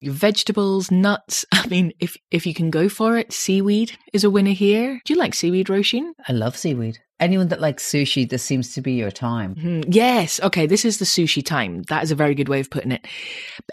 your 0.00 0.14
vegetables, 0.14 0.90
nuts. 0.90 1.44
I 1.52 1.66
mean, 1.66 1.92
if 2.00 2.16
if 2.30 2.46
you 2.46 2.54
can 2.54 2.70
go 2.70 2.88
for 2.88 3.18
it, 3.18 3.32
seaweed 3.32 3.96
is 4.12 4.24
a 4.24 4.30
winner 4.30 4.52
here. 4.52 5.00
Do 5.04 5.12
you 5.12 5.18
like 5.18 5.34
seaweed, 5.34 5.68
Roisin? 5.68 6.12
I 6.26 6.32
love 6.32 6.56
seaweed. 6.56 6.98
Anyone 7.18 7.48
that 7.48 7.60
likes 7.60 7.84
sushi, 7.84 8.28
this 8.28 8.42
seems 8.42 8.74
to 8.74 8.82
be 8.82 8.92
your 8.92 9.10
time. 9.10 9.54
Mm-hmm. 9.54 9.90
Yes. 9.90 10.38
Okay. 10.42 10.66
This 10.66 10.84
is 10.84 10.98
the 10.98 11.06
sushi 11.06 11.44
time. 11.44 11.82
That 11.84 12.02
is 12.02 12.10
a 12.10 12.16
very 12.16 12.34
good 12.34 12.48
way 12.48 12.60
of 12.60 12.70
putting 12.70 12.92
it. 12.92 13.06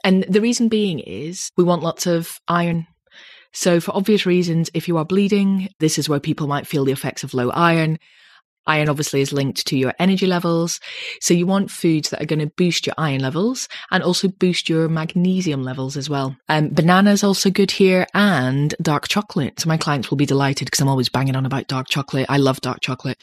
And 0.03 0.23
the 0.29 0.41
reason 0.41 0.69
being 0.69 0.99
is 0.99 1.51
we 1.57 1.63
want 1.63 1.83
lots 1.83 2.07
of 2.07 2.39
iron. 2.47 2.87
So, 3.55 3.79
for 3.79 3.95
obvious 3.95 4.25
reasons, 4.25 4.71
if 4.73 4.87
you 4.87 4.97
are 4.97 5.05
bleeding, 5.05 5.69
this 5.79 5.99
is 5.99 6.09
where 6.09 6.19
people 6.19 6.47
might 6.47 6.65
feel 6.65 6.85
the 6.85 6.91
effects 6.91 7.23
of 7.23 7.33
low 7.33 7.51
iron. 7.51 7.99
Iron 8.65 8.89
obviously 8.89 9.21
is 9.21 9.33
linked 9.33 9.65
to 9.67 9.77
your 9.77 9.93
energy 9.99 10.25
levels. 10.25 10.79
So 11.19 11.33
you 11.33 11.45
want 11.45 11.71
foods 11.71 12.09
that 12.09 12.21
are 12.21 12.25
going 12.25 12.39
to 12.39 12.47
boost 12.47 12.85
your 12.85 12.95
iron 12.97 13.21
levels 13.21 13.67
and 13.91 14.03
also 14.03 14.27
boost 14.27 14.69
your 14.69 14.87
magnesium 14.87 15.63
levels 15.63 15.97
as 15.97 16.09
well. 16.09 16.35
Um, 16.49 16.69
banana 16.69 17.11
is 17.11 17.23
also 17.23 17.49
good 17.49 17.71
here 17.71 18.07
and 18.13 18.73
dark 18.81 19.07
chocolate. 19.07 19.59
So 19.59 19.69
my 19.69 19.77
clients 19.77 20.09
will 20.09 20.17
be 20.17 20.25
delighted 20.25 20.65
because 20.65 20.79
I'm 20.79 20.89
always 20.89 21.09
banging 21.09 21.35
on 21.35 21.45
about 21.45 21.67
dark 21.67 21.87
chocolate. 21.89 22.25
I 22.29 22.37
love 22.37 22.61
dark 22.61 22.79
chocolate. 22.81 23.17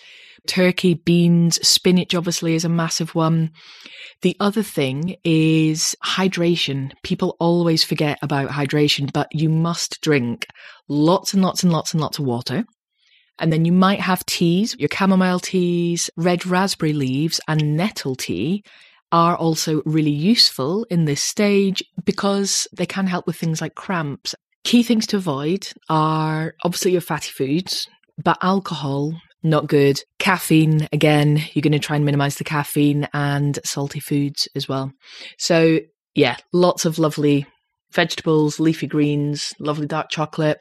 Turkey, 0.47 0.95
beans, 0.95 1.67
spinach 1.67 2.15
obviously 2.15 2.55
is 2.55 2.65
a 2.65 2.69
massive 2.69 3.15
one. 3.15 3.51
The 4.23 4.37
other 4.41 4.63
thing 4.63 5.17
is 5.25 5.95
hydration. 6.05 6.93
People 7.03 7.37
always 7.39 7.85
forget 7.85 8.19
about 8.23 8.51
hydration, 8.51 9.13
but 9.13 9.29
you 9.33 9.49
must 9.49 10.01
drink 10.01 10.47
lots 10.89 11.35
and 11.35 11.43
lots 11.43 11.63
and 11.63 11.73
lots 11.73 11.93
and 11.93 12.01
lots 12.01 12.19
of 12.19 12.25
water. 12.25 12.65
And 13.41 13.53
then 13.53 13.65
you 13.65 13.73
might 13.73 14.01
have 14.01 14.25
teas, 14.27 14.77
your 14.79 14.91
chamomile 14.93 15.41
teas, 15.41 16.11
red 16.17 16.47
raspberry 16.47 16.93
leaves, 16.93 17.41
and 17.49 17.77
nettle 17.77 18.15
tea 18.15 18.63
are 19.13 19.37
also 19.37 19.83
really 19.85 20.11
useful 20.11 20.87
in 20.91 21.05
this 21.05 21.23
stage 21.23 21.83
because 22.05 22.69
they 22.73 22.87
can 22.87 23.07
help 23.07 23.27
with 23.27 23.37
things 23.37 23.61
like 23.61 23.75
cramps. 23.75 24.35
Key 24.63 24.83
things 24.83 25.07
to 25.09 25.17
avoid 25.17 25.69
are 25.89 26.55
obviously 26.65 26.93
your 26.93 27.01
fatty 27.01 27.31
foods, 27.31 27.89
but 28.23 28.39
alcohol, 28.43 29.15
not 29.43 29.67
good. 29.67 30.01
Caffeine, 30.19 30.87
again, 30.93 31.43
you're 31.55 31.63
going 31.63 31.73
to 31.73 31.79
try 31.79 31.97
and 31.97 32.05
minimize 32.05 32.37
the 32.37 32.45
caffeine 32.45 33.09
and 33.15 33.59
salty 33.65 34.01
foods 34.01 34.49
as 34.55 34.69
well. 34.69 34.93
So, 35.39 35.81
yeah, 36.15 36.37
lots 36.53 36.85
of 36.85 36.99
lovely 36.99 37.47
vegetables, 37.93 38.61
leafy 38.61 38.87
greens, 38.87 39.53
lovely 39.59 39.87
dark 39.87 40.11
chocolate, 40.11 40.61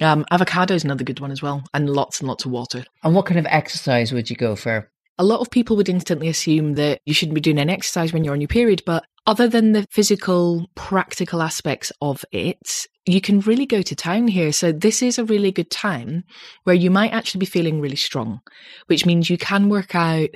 um, 0.00 0.24
avocado 0.30 0.74
is 0.74 0.84
another 0.84 1.04
good 1.04 1.20
one 1.20 1.30
as 1.30 1.42
well, 1.42 1.62
and 1.74 1.90
lots 1.90 2.20
and 2.20 2.28
lots 2.28 2.44
of 2.44 2.50
water. 2.50 2.84
And 3.02 3.14
what 3.14 3.26
kind 3.26 3.38
of 3.38 3.46
exercise 3.46 4.12
would 4.12 4.30
you 4.30 4.36
go 4.36 4.56
for? 4.56 4.90
A 5.18 5.24
lot 5.24 5.40
of 5.40 5.50
people 5.50 5.76
would 5.76 5.88
instantly 5.88 6.28
assume 6.28 6.74
that 6.74 7.00
you 7.04 7.12
shouldn't 7.12 7.34
be 7.34 7.40
doing 7.40 7.58
any 7.58 7.72
exercise 7.72 8.12
when 8.12 8.22
you're 8.22 8.34
on 8.34 8.40
your 8.40 8.48
period, 8.48 8.82
but 8.86 9.04
other 9.26 9.48
than 9.48 9.72
the 9.72 9.86
physical, 9.90 10.70
practical 10.74 11.42
aspects 11.42 11.92
of 12.00 12.24
it, 12.32 12.86
you 13.04 13.20
can 13.20 13.40
really 13.40 13.66
go 13.66 13.82
to 13.82 13.96
town 13.96 14.28
here. 14.28 14.52
So, 14.52 14.72
this 14.72 15.02
is 15.02 15.18
a 15.18 15.24
really 15.24 15.50
good 15.50 15.70
time 15.70 16.24
where 16.64 16.74
you 16.74 16.90
might 16.90 17.12
actually 17.12 17.40
be 17.40 17.46
feeling 17.46 17.80
really 17.80 17.96
strong, 17.96 18.40
which 18.86 19.04
means 19.04 19.28
you 19.28 19.38
can 19.38 19.68
work 19.68 19.94
out 19.94 20.30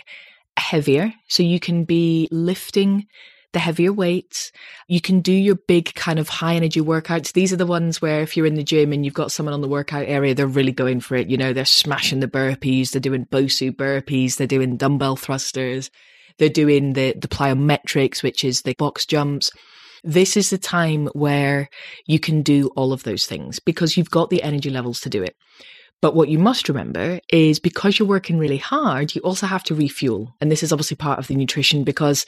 heavier. 0.59 1.15
So, 1.29 1.43
you 1.43 1.61
can 1.61 1.85
be 1.85 2.29
lifting 2.31 3.07
the 3.53 3.59
heavier 3.59 3.93
weights. 3.93 4.51
You 4.89 5.01
can 5.01 5.21
do 5.21 5.33
your 5.33 5.55
big 5.55 5.95
kind 5.95 6.19
of 6.19 6.29
high 6.29 6.55
energy 6.55 6.81
workouts. 6.81 7.33
These 7.33 7.53
are 7.53 7.57
the 7.57 7.67
ones 7.67 8.01
where 8.01 8.23
if 8.23 8.37
you're 8.37 8.47
in 8.47 8.55
the 8.55 8.63
gym 8.63 8.93
and 8.93 9.05
you've 9.05 9.15
got 9.15 9.33
someone 9.33 9.55
on 9.55 9.61
the 9.61 9.69
workout 9.69 10.07
area, 10.07 10.35
they're 10.35 10.47
really 10.47 10.73
going 10.73 11.01
for 11.01 11.17
it. 11.17 11.29
You 11.29 11.37
know, 11.37 11.53
they're 11.53 11.65
smashing 11.65 12.21
the 12.21 12.29
burpees, 12.29 12.91
they're 12.91 13.01
doing 13.01 13.27
Bosu 13.27 13.71
burpees, 13.71 14.37
they're 14.37 14.47
doing 14.47 14.77
dumbbell 14.77 15.17
thrusters, 15.17 15.91
they're 16.39 16.49
doing 16.49 16.95
the, 16.95 17.15
the 17.17 17.29
plyometrics, 17.29 18.23
which 18.23 18.45
is 18.45 18.63
the 18.63 18.75
box 18.75 19.07
jumps. 19.07 19.51
This 20.05 20.37
is 20.37 20.51
the 20.51 20.59
time 20.59 21.07
where 21.09 21.69
you 22.07 22.19
can 22.19 22.43
do 22.43 22.69
all 22.75 22.93
of 22.93 23.05
those 23.05 23.27
things 23.27 23.61
because 23.61 23.97
you've 23.97 24.11
got 24.11 24.31
the 24.31 24.43
energy 24.43 24.71
levels 24.71 25.01
to 25.03 25.11
do 25.11 25.23
it. 25.23 25.37
But 26.03 26.17
what 26.17 26.29
you 26.29 26.39
must 26.39 26.69
remember 26.69 27.21
is 27.33 27.61
because 27.61 27.99
you're 27.99 28.09
working 28.09 28.37
really 28.37 28.59
hard, 28.59 29.15
you 29.15 29.23
also 29.23 29.47
have 29.47 29.63
to 29.65 29.75
refuel. 29.75 30.35
And 30.41 30.51
this 30.51 30.65
is 30.65 30.73
obviously 30.73 30.97
part 30.97 31.21
of 31.21 31.29
the 31.29 31.37
nutrition 31.37 31.85
because 31.85 32.27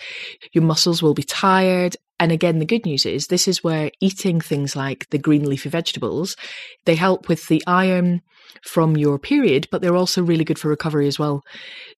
your 0.52 0.62
muscles 0.62 1.02
will 1.02 1.12
be 1.12 1.24
tired. 1.24 1.96
And 2.20 2.30
again, 2.30 2.60
the 2.60 2.64
good 2.64 2.86
news 2.86 3.04
is 3.04 3.26
this 3.26 3.48
is 3.48 3.64
where 3.64 3.90
eating 4.00 4.40
things 4.40 4.76
like 4.76 5.10
the 5.10 5.18
green 5.18 5.44
leafy 5.44 5.68
vegetables, 5.68 6.36
they 6.84 6.94
help 6.94 7.28
with 7.28 7.48
the 7.48 7.64
iron 7.66 8.22
from 8.62 8.96
your 8.96 9.18
period, 9.18 9.66
but 9.72 9.82
they're 9.82 9.96
also 9.96 10.22
really 10.22 10.44
good 10.44 10.58
for 10.58 10.68
recovery 10.68 11.08
as 11.08 11.18
well. 11.18 11.42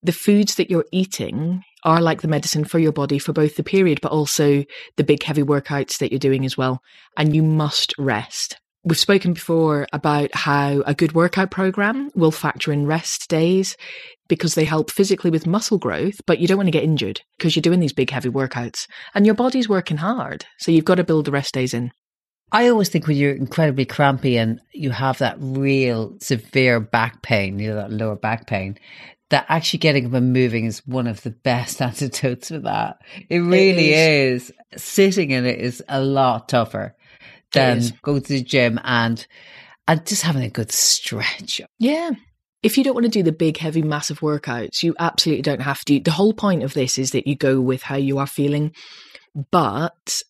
The 0.03 0.13
foods 0.13 0.55
that 0.55 0.71
you're 0.71 0.87
eating 0.93 1.63
are 1.85 2.01
like 2.01 2.23
the 2.23 2.29
medicine 2.29 2.65
for 2.65 2.79
your 2.79 2.93
body 2.93 3.19
for 3.19 3.35
both 3.35 3.57
the 3.57 3.63
period, 3.63 4.01
but 4.01 4.13
also 4.13 4.65
the 4.97 5.05
big 5.05 5.23
heavy 5.23 5.43
workouts 5.43 5.99
that 5.99 6.11
you're 6.11 6.19
doing 6.19 6.47
as 6.47 6.57
well. 6.57 6.81
And 7.19 7.37
you 7.37 7.43
must 7.43 7.93
rest. 7.99 8.57
We've 8.87 8.97
spoken 8.97 9.33
before 9.33 9.89
about 9.93 10.33
how 10.33 10.85
a 10.87 10.95
good 10.95 11.13
workout 11.13 11.51
program 11.51 12.09
will 12.15 12.31
factor 12.31 12.73
in 12.73 12.87
rest 12.87 13.29
days 13.29 13.77
because 14.29 14.55
they 14.55 14.65
help 14.65 14.93
physically 14.93 15.29
with 15.29 15.45
muscle 15.45 15.77
growth, 15.77 16.21
but 16.25 16.39
you 16.39 16.47
don't 16.47 16.57
want 16.57 16.69
to 16.69 16.73
get 16.73 16.85
injured 16.85 17.21
because 17.37 17.57
you're 17.57 17.63
doing 17.63 17.81
these 17.81 17.93
big, 17.93 18.11
heavy 18.11 18.29
workouts 18.29 18.87
and 19.13 19.27
your 19.27 19.35
body's 19.35 19.69
working 19.69 19.97
hard. 19.97 20.47
So 20.59 20.71
you've 20.71 20.85
got 20.85 20.95
to 20.95 21.05
build 21.05 21.25
the 21.25 21.33
rest 21.33 21.53
days 21.53 21.75
in. 21.75 21.91
I 22.53 22.69
always 22.69 22.89
think 22.89 23.09
when 23.09 23.17
you're 23.17 23.33
incredibly 23.33 23.87
crampy 23.87 24.39
and 24.39 24.61
you 24.73 24.91
have 24.93 25.19
that 25.19 25.35
real 25.41 26.17
severe 26.21 26.79
back 26.79 27.23
pain, 27.23 27.59
you 27.59 27.71
know, 27.71 27.75
that 27.75 27.91
lower 27.91 28.15
back 28.15 28.47
pain, 28.47 28.79
that 29.31 29.47
actually 29.49 29.81
getting 29.81 30.07
up 30.07 30.13
and 30.13 30.33
moving 30.33 30.65
is 30.65 30.87
one 30.87 31.09
of 31.09 31.23
the 31.23 31.31
best 31.31 31.83
antidotes 31.83 32.51
for 32.51 32.61
that. 32.61 32.99
It 33.29 33.39
really 33.39 33.91
it 33.91 33.99
is. 33.99 34.53
is. 34.73 34.81
Sitting 34.81 35.33
in 35.33 35.45
it 35.45 35.59
is 35.59 35.83
a 35.89 36.01
lot 36.01 36.49
tougher 36.49 36.95
than 37.57 37.99
go 38.03 38.19
to 38.19 38.29
the 38.29 38.43
gym 38.43 38.81
and 38.85 39.27
and 39.89 40.05
just 40.07 40.23
having 40.23 40.43
a 40.43 40.51
good 40.51 40.73
stretch. 40.73 41.61
Yeah. 41.79 42.11
If 42.63 42.77
you 42.77 42.85
don't 42.85 42.95
want 42.95 43.05
to 43.05 43.11
do 43.11 43.23
the 43.23 43.33
big, 43.33 43.59
heavy, 43.59 43.83
massive 43.83 44.21
workouts, 44.21 44.83
you 44.83 44.95
absolutely 44.99 45.43
don't 45.43 45.61
have 45.61 45.85
to. 45.85 46.01
The 46.01 46.11
whole 46.11 46.33
point 46.33 46.65
of 46.65 46.75
this 46.75 46.99
is 46.99 47.13
that 47.13 47.27
you 47.27 47.37
go 47.37 47.61
with 47.61 47.83
how 47.83 47.97
you 47.97 48.19
are 48.19 48.27
feeling. 48.27 48.73
But 49.53 50.23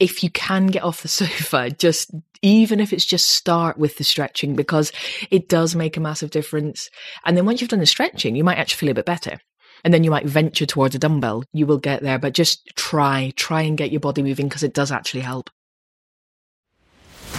if 0.00 0.24
you 0.24 0.30
can 0.30 0.66
get 0.66 0.82
off 0.82 1.02
the 1.02 1.08
sofa, 1.22 1.70
just 1.70 2.10
even 2.42 2.80
if 2.80 2.92
it's 2.92 3.04
just 3.04 3.28
start 3.28 3.78
with 3.78 3.96
the 3.98 4.04
stretching 4.04 4.56
because 4.56 4.92
it 5.30 5.48
does 5.48 5.74
make 5.74 5.96
a 5.96 6.00
massive 6.00 6.30
difference. 6.30 6.90
And 7.24 7.36
then 7.36 7.46
once 7.46 7.60
you've 7.60 7.70
done 7.70 7.80
the 7.80 7.86
stretching, 7.86 8.36
you 8.36 8.44
might 8.44 8.58
actually 8.58 8.78
feel 8.78 8.90
a 8.90 8.94
bit 8.94 9.06
better. 9.06 9.38
And 9.84 9.94
then 9.94 10.02
you 10.02 10.10
might 10.10 10.26
venture 10.26 10.66
towards 10.66 10.94
a 10.94 10.98
dumbbell. 10.98 11.44
You 11.52 11.66
will 11.66 11.78
get 11.78 12.02
there, 12.02 12.18
but 12.18 12.32
just 12.32 12.66
try, 12.74 13.32
try 13.36 13.62
and 13.62 13.78
get 13.78 13.92
your 13.92 14.00
body 14.00 14.22
moving 14.22 14.48
because 14.48 14.62
it 14.62 14.74
does 14.74 14.90
actually 14.90 15.20
help. 15.20 15.50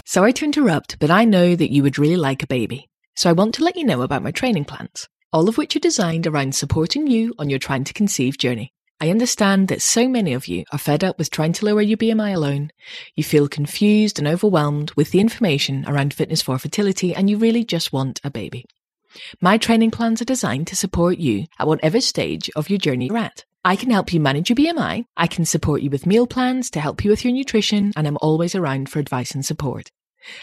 Sorry 0.09 0.31
to 0.31 0.45
interrupt, 0.45 0.99
but 0.99 1.11
I 1.11 1.25
know 1.25 1.53
that 1.53 1.69
you 1.69 1.83
would 1.83 1.99
really 1.99 2.15
like 2.15 2.41
a 2.41 2.47
baby. 2.47 2.87
So 3.17 3.29
I 3.29 3.33
want 3.33 3.53
to 3.55 3.63
let 3.65 3.75
you 3.75 3.83
know 3.83 4.03
about 4.03 4.23
my 4.23 4.31
training 4.31 4.63
plans, 4.63 5.09
all 5.33 5.49
of 5.49 5.57
which 5.57 5.75
are 5.75 5.79
designed 5.79 6.25
around 6.25 6.55
supporting 6.55 7.07
you 7.07 7.33
on 7.37 7.49
your 7.49 7.59
trying 7.59 7.83
to 7.83 7.93
conceive 7.93 8.37
journey. 8.37 8.71
I 9.01 9.09
understand 9.09 9.67
that 9.67 9.81
so 9.81 10.07
many 10.07 10.31
of 10.31 10.47
you 10.47 10.63
are 10.71 10.79
fed 10.79 11.03
up 11.03 11.17
with 11.17 11.29
trying 11.29 11.51
to 11.51 11.65
lower 11.65 11.81
your 11.81 11.97
BMI 11.97 12.33
alone. 12.33 12.71
You 13.17 13.25
feel 13.25 13.49
confused 13.49 14.17
and 14.17 14.29
overwhelmed 14.29 14.93
with 14.95 15.11
the 15.11 15.19
information 15.19 15.83
around 15.85 16.13
fitness 16.13 16.41
for 16.41 16.57
fertility 16.57 17.13
and 17.13 17.29
you 17.29 17.37
really 17.37 17.65
just 17.65 17.91
want 17.91 18.21
a 18.23 18.31
baby. 18.31 18.63
My 19.41 19.57
training 19.57 19.91
plans 19.91 20.21
are 20.21 20.25
designed 20.25 20.67
to 20.67 20.77
support 20.77 21.17
you 21.17 21.47
at 21.59 21.67
whatever 21.67 21.99
stage 21.99 22.49
of 22.55 22.69
your 22.69 22.79
journey 22.79 23.07
you're 23.07 23.17
at. 23.17 23.43
I 23.67 23.75
can 23.75 23.89
help 23.91 24.13
you 24.13 24.21
manage 24.21 24.49
your 24.49 24.55
BMI. 24.55 25.03
I 25.17 25.27
can 25.27 25.43
support 25.43 25.81
you 25.81 25.89
with 25.89 26.05
meal 26.05 26.25
plans 26.25 26.69
to 26.69 26.79
help 26.79 27.03
you 27.03 27.11
with 27.11 27.25
your 27.25 27.33
nutrition, 27.33 27.91
and 27.97 28.07
I'm 28.07 28.17
always 28.21 28.55
around 28.55 28.87
for 28.87 28.99
advice 28.99 29.35
and 29.35 29.45
support. 29.45 29.91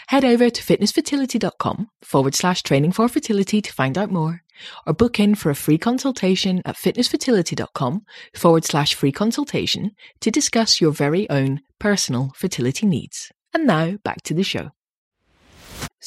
Head 0.09 0.23
over 0.23 0.51
to 0.51 0.61
fitnessfertility.com 0.61 1.87
forward 2.03 2.35
slash 2.35 2.61
training 2.61 2.91
for 2.91 3.09
fertility 3.09 3.63
to 3.63 3.73
find 3.73 3.97
out 3.97 4.11
more, 4.11 4.43
or 4.85 4.93
book 4.93 5.19
in 5.19 5.33
for 5.33 5.49
a 5.49 5.55
free 5.55 5.79
consultation 5.79 6.61
at 6.65 6.75
fitnessfertility.com 6.75 8.03
forward 8.35 8.63
slash 8.63 8.93
free 8.93 9.11
consultation 9.11 9.95
to 10.21 10.29
discuss 10.29 10.79
your 10.79 10.91
very 10.91 11.27
own 11.31 11.61
personal 11.79 12.31
fertility 12.35 12.85
needs. 12.85 13.31
And 13.55 13.65
now 13.65 13.97
back 14.03 14.21
to 14.25 14.35
the 14.35 14.43
show. 14.43 14.69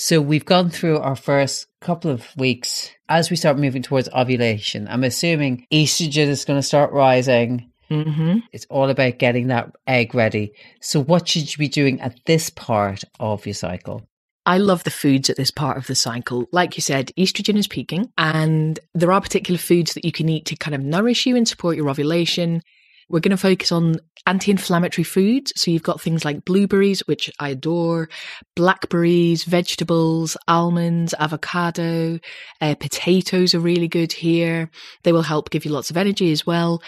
So 0.01 0.21
we've 0.21 0.45
gone 0.45 0.71
through 0.71 0.99
our 0.99 1.17
first 1.17 1.67
couple 1.81 2.09
of 2.13 2.25
weeks 2.37 2.89
as 3.09 3.31
we 3.31 3.37
start 3.37 3.59
moving 3.59 3.83
towards 3.83 4.09
ovulation. 4.11 4.87
I'm 4.87 5.03
assuming 5.03 5.67
estrogen 5.73 6.29
is 6.29 6.45
going 6.45 6.57
to 6.57 6.63
start 6.63 6.93
rising. 6.93 7.73
Mm-hmm. 7.91 8.39
It's 8.53 8.67
all 8.71 8.91
about 8.91 9.19
getting 9.19 9.49
that 9.49 9.75
egg 9.89 10.15
ready. 10.15 10.53
So, 10.81 11.03
what 11.03 11.27
should 11.27 11.53
you 11.53 11.59
be 11.59 11.67
doing 11.67 12.01
at 12.01 12.15
this 12.27 12.49
part 12.49 13.03
of 13.19 13.45
your 13.45 13.55
cycle? 13.55 14.09
I 14.47 14.59
love 14.59 14.85
the 14.85 14.93
foods 14.93 15.31
at 15.31 15.37
this 15.37 15.51
part 15.51 15.77
of 15.77 15.89
the 15.89 15.97
cycle. 15.97 16.47
Like 16.53 16.77
you 16.77 16.81
said, 16.81 17.11
estrogen 17.19 17.59
is 17.59 17.67
peaking, 17.67 18.13
and 18.17 18.79
there 18.95 19.11
are 19.11 19.21
particular 19.21 19.59
foods 19.59 19.95
that 19.95 20.05
you 20.05 20.13
can 20.13 20.29
eat 20.29 20.47
to 20.47 20.55
kind 20.55 20.77
of 20.77 20.81
nourish 20.81 21.27
you 21.27 21.35
and 21.35 21.49
support 21.49 21.77
your 21.77 21.91
ovulation. 21.91 22.63
We're 23.09 23.21
going 23.21 23.31
to 23.31 23.37
focus 23.37 23.73
on 23.73 23.97
anti 24.27 24.51
inflammatory 24.51 25.05
foods. 25.05 25.53
So 25.57 25.71
you've 25.71 25.83
got 25.83 26.01
things 26.01 26.25
like 26.25 26.45
blueberries, 26.45 27.01
which 27.07 27.31
I 27.41 27.51
adore, 27.51 28.09
blackberries, 28.55 29.45
vegetables, 29.45 30.37
almonds, 30.47 31.15
avocado, 31.19 32.19
uh, 32.61 32.75
potatoes 32.75 33.55
are 33.55 33.61
really 33.61 33.89
good 33.89 34.13
here. 34.13 34.71
They 35.05 35.13
will 35.13 35.23
help 35.23 35.51
give 35.51 35.65
you 35.65 35.71
lots 35.71 35.91
of 35.91 35.97
energy 35.97 36.33
as 36.33 36.47
well. 36.47 36.83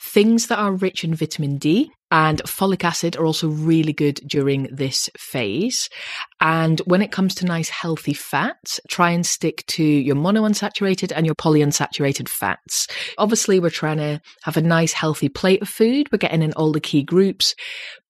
Things 0.00 0.46
that 0.46 0.58
are 0.58 0.72
rich 0.72 1.04
in 1.04 1.14
vitamin 1.14 1.58
D 1.58 1.92
and 2.10 2.42
folic 2.42 2.84
acid 2.84 3.16
are 3.16 3.24
also 3.24 3.48
really 3.48 3.92
good 3.92 4.20
during 4.26 4.68
this 4.72 5.08
phase. 5.16 5.88
And 6.40 6.80
when 6.80 7.02
it 7.02 7.12
comes 7.12 7.34
to 7.36 7.46
nice 7.46 7.68
healthy 7.68 8.14
fats, 8.14 8.80
try 8.88 9.10
and 9.10 9.24
stick 9.24 9.64
to 9.68 9.84
your 9.84 10.16
monounsaturated 10.16 11.12
and 11.14 11.24
your 11.24 11.34
polyunsaturated 11.34 12.28
fats. 12.28 12.88
Obviously, 13.18 13.60
we're 13.60 13.70
trying 13.70 13.98
to 13.98 14.20
have 14.42 14.56
a 14.56 14.62
nice 14.62 14.92
healthy 14.92 15.28
plate 15.28 15.62
of 15.62 15.68
food. 15.68 16.08
We're 16.10 16.18
getting 16.18 16.42
in 16.42 16.52
all 16.54 16.72
the 16.72 16.80
key 16.80 17.02
groups. 17.02 17.54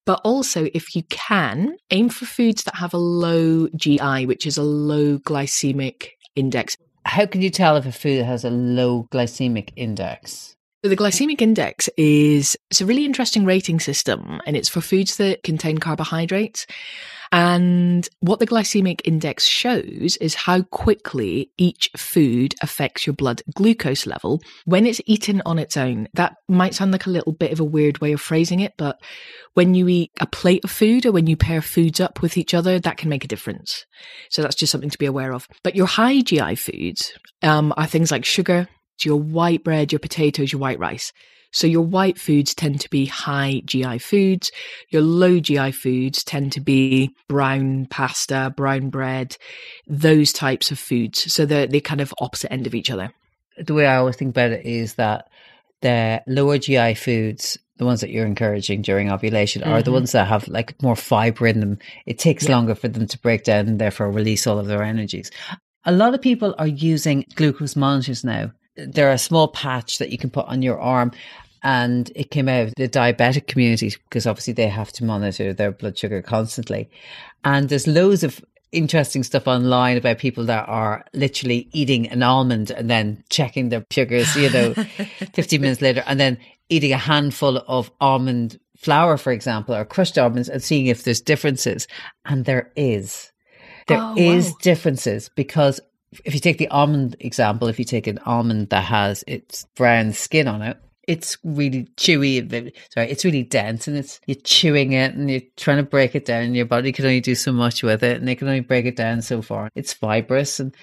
But 0.07 0.21
also, 0.25 0.69
if 0.73 0.97
you 0.97 1.02
can, 1.11 1.76
aim 1.90 2.09
for 2.09 2.25
foods 2.25 2.64
that 2.64 2.76
have 2.76 2.95
a 2.95 2.99
low 2.99 3.69
GI, 3.76 4.26
which 4.26 4.47
is 4.47 4.57
a 4.57 4.62
low 4.62 5.19
glycemic 5.19 6.09
index. 6.35 6.76
How 7.04 7.26
can 7.26 7.42
you 7.42 7.50
tell 7.50 7.76
if 7.76 7.87
a 7.87 7.92
food 7.92 8.25
has 8.25 8.45
a 8.45 8.50
low 8.50 9.07
glycemic 9.12 9.71
index? 9.76 10.50
So 10.82 10.88
the 10.88 10.96
glycemic 10.96 11.42
index 11.42 11.90
is 11.99 12.56
it's 12.70 12.80
a 12.80 12.87
really 12.87 13.04
interesting 13.04 13.44
rating 13.44 13.80
system 13.80 14.40
and 14.46 14.56
it's 14.56 14.70
for 14.70 14.80
foods 14.80 15.18
that 15.18 15.42
contain 15.42 15.76
carbohydrates. 15.76 16.66
And 17.32 18.08
what 18.20 18.40
the 18.40 18.46
glycemic 18.46 19.02
index 19.04 19.44
shows 19.44 20.16
is 20.22 20.34
how 20.34 20.62
quickly 20.62 21.50
each 21.58 21.90
food 21.99 22.54
affects 22.62 23.06
your 23.06 23.12
blood 23.12 23.42
glucose 23.54 24.06
level 24.06 24.40
when 24.64 24.87
it's 24.87 25.02
eaten 25.04 25.42
on 25.44 25.58
its 25.58 25.76
own. 25.76 26.08
That 26.14 26.37
might 26.49 26.75
sound 26.75 26.92
like 26.92 27.06
a 27.06 27.10
little 27.10 27.32
bit 27.32 27.52
of 27.52 27.60
a 27.60 27.64
weird 27.64 27.99
way 27.99 28.12
of 28.12 28.20
phrasing 28.22 28.60
it, 28.60 28.72
but 28.78 28.99
when 29.52 29.75
you 29.75 29.87
eat 29.87 30.10
a 30.18 30.26
plate 30.26 30.64
of 30.64 30.70
food 30.70 31.04
or 31.04 31.12
when 31.12 31.26
you 31.26 31.37
pair 31.37 31.60
foods 31.60 32.00
up 32.00 32.22
with 32.22 32.38
each 32.38 32.54
other, 32.54 32.80
that 32.80 32.96
can 32.96 33.10
make 33.10 33.25
a 33.25 33.28
difference. 33.28 33.84
So 34.30 34.40
that's 34.40 34.56
just 34.56 34.72
something 34.72 34.90
to 34.90 34.99
be 34.99 35.06
aware 35.06 35.34
of. 35.34 35.46
But 35.62 35.76
your 35.76 35.87
high 35.87 36.22
GI 36.22 36.54
foods 36.54 37.12
um, 37.42 37.75
are 37.76 37.87
things 37.87 38.10
like 38.10 38.25
sugar, 38.25 38.66
your 39.04 39.16
white 39.16 39.64
bread, 39.64 39.92
your 39.92 39.99
potatoes, 39.99 40.52
your 40.52 40.61
white 40.61 40.78
rice. 40.78 41.12
So 41.52 41.66
your 41.66 41.83
white 41.83 42.19
foods 42.19 42.54
tend 42.54 42.80
to 42.80 42.90
be 42.90 43.07
high 43.07 43.62
GI 43.64 43.99
foods. 43.99 44.52
Your 44.90 45.02
low 45.02 45.40
GI 45.40 45.73
foods 45.73 46.23
tend 46.23 46.52
to 46.52 46.61
be 46.61 47.14
brown 47.28 47.87
pasta, 47.87 48.52
brown 48.57 48.90
bread, 48.90 49.37
those 49.87 50.33
types 50.33 50.71
of 50.71 50.78
foods. 50.78 51.33
So 51.33 51.47
they're, 51.47 51.66
they're 51.66 51.80
kind 51.80 52.00
of 52.00 52.14
opposite 52.21 52.52
end 52.52 52.66
of 52.66 52.75
each 52.75 52.90
other. 52.90 53.12
The 53.59 53.75
way 53.75 53.87
I 53.87 53.97
always 53.97 54.16
think 54.16 54.30
about 54.30 54.52
it 54.52 54.64
is 54.64 54.95
that 54.95 55.28
the 55.80 56.23
lower 56.26 56.59
GI 56.59 56.95
foods, 56.95 57.59
the 57.78 57.85
ones 57.85 58.00
that 58.00 58.11
you're 58.11 58.26
encouraging 58.26 58.83
during 58.83 59.11
ovulation, 59.11 59.62
mm-hmm. 59.62 59.73
are 59.73 59.83
the 59.83 59.87
mm-hmm. 59.87 59.95
ones 59.95 60.12
that 60.12 60.28
have 60.28 60.47
like 60.47 60.80
more 60.83 60.97
fiber 60.97 61.47
in 61.49 61.61
them. 61.61 61.78
It 62.07 62.19
takes 62.19 62.45
yeah. 62.45 62.54
longer 62.54 62.76
for 62.76 62.88
them 62.88 63.07
to 63.09 63.19
break 63.19 63.45
down 63.45 63.66
and 63.66 63.80
therefore 63.80 64.11
release 64.11 64.47
all 64.47 64.59
of 64.59 64.66
their 64.66 64.83
energies. 64.83 65.30
A 65.85 65.92
lot 65.92 66.14
of 66.14 66.23
people 66.23 66.54
are 66.59 66.66
using 66.66 67.25
glucose 67.35 67.75
monitors 67.75 68.23
now 68.23 68.52
they're 68.88 69.10
a 69.10 69.18
small 69.18 69.49
patch 69.49 69.99
that 69.99 70.10
you 70.10 70.18
can 70.18 70.30
put 70.30 70.46
on 70.46 70.62
your 70.62 70.80
arm 70.80 71.12
and 71.62 72.10
it 72.14 72.30
came 72.30 72.49
out 72.49 72.68
of 72.68 72.75
the 72.76 72.88
diabetic 72.88 73.46
community 73.46 73.94
because 74.04 74.26
obviously 74.26 74.54
they 74.54 74.68
have 74.68 74.92
to 74.92 75.04
monitor 75.04 75.52
their 75.52 75.72
blood 75.72 75.99
sugar 75.99 76.22
constantly. 76.22 76.88
And 77.44 77.68
there's 77.68 77.87
loads 77.87 78.25
of 78.25 78.42
interesting 78.72 79.22
stuff 79.22 79.46
online 79.46 79.96
about 79.96 80.18
people 80.18 80.44
that 80.46 80.68
are 80.68 81.04
literally 81.12 81.68
eating 81.72 82.08
an 82.08 82.22
almond 82.22 82.70
and 82.70 82.88
then 82.88 83.22
checking 83.28 83.68
their 83.68 83.84
sugars, 83.90 84.34
you 84.37 84.50
know, 84.50 84.75
15 85.34 85.60
minutes 85.60 85.82
later, 85.82 86.02
and 86.06 86.18
then 86.18 86.38
eating 86.68 86.92
a 86.92 86.99
handful 86.99 87.58
of 87.68 87.90
almond 88.00 88.58
flour, 88.76 89.16
for 89.16 89.32
example, 89.32 89.75
or 89.75 89.84
crushed 89.84 90.16
almonds 90.16 90.49
and 90.49 90.62
seeing 90.62 90.87
if 90.87 91.04
there's 91.04 91.20
differences. 91.20 91.87
And 92.25 92.44
there 92.44 92.72
is. 92.76 93.32
There 93.88 93.99
oh, 94.00 94.14
is 94.16 94.50
wow. 94.50 94.56
differences 94.62 95.31
because 95.35 95.81
if 96.25 96.35
you 96.35 96.40
take 96.40 96.59
the 96.59 96.68
almond 96.68 97.16
example, 97.20 97.68
if 97.68 97.79
you 97.79 97.85
take 97.85 98.07
an 98.07 98.18
almond 98.27 98.70
that 98.70 98.85
has 98.85 99.25
its 99.27 99.66
brown 99.77 100.12
skin 100.12 100.49
on 100.49 100.62
it, 100.62 100.77
it's 101.07 101.38
really 101.44 101.88
chewy. 101.96 102.73
Sorry, 102.92 103.11
it's 103.11 103.25
really 103.25 103.42
dense, 103.42 103.88
and 103.88 103.96
it's 103.96 104.20
you're 104.27 104.37
chewing 104.37 104.92
it 104.92 105.14
and 105.14 105.31
you're 105.31 105.40
trying 105.57 105.79
to 105.79 105.83
break 105.83 106.14
it 106.14 106.25
down. 106.25 106.44
And 106.44 106.57
Your 106.57 106.66
body 106.66 106.92
can 106.92 107.05
only 107.05 107.20
do 107.20 107.35
so 107.35 107.53
much 107.53 107.83
with 107.83 108.03
it, 108.03 108.18
and 108.18 108.29
they 108.29 108.35
can 108.35 108.49
only 108.49 108.61
break 108.61 108.87
it 108.87 108.96
down 108.96 109.23
so 109.23 109.42
far. 109.42 109.70
It's 109.75 109.92
fibrous, 109.92 110.61
and 110.61 110.75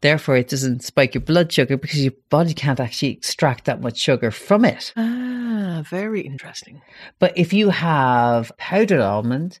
therefore 0.00 0.36
it 0.36 0.48
doesn't 0.48 0.84
spike 0.84 1.14
your 1.14 1.22
blood 1.22 1.52
sugar 1.52 1.76
because 1.76 2.02
your 2.02 2.14
body 2.28 2.54
can't 2.54 2.80
actually 2.80 3.10
extract 3.10 3.64
that 3.64 3.80
much 3.80 3.98
sugar 3.98 4.30
from 4.30 4.64
it. 4.64 4.92
Ah, 4.96 5.82
very 5.88 6.20
interesting. 6.20 6.82
But 7.18 7.36
if 7.36 7.52
you 7.52 7.70
have 7.70 8.52
powdered 8.58 9.00
almond, 9.00 9.58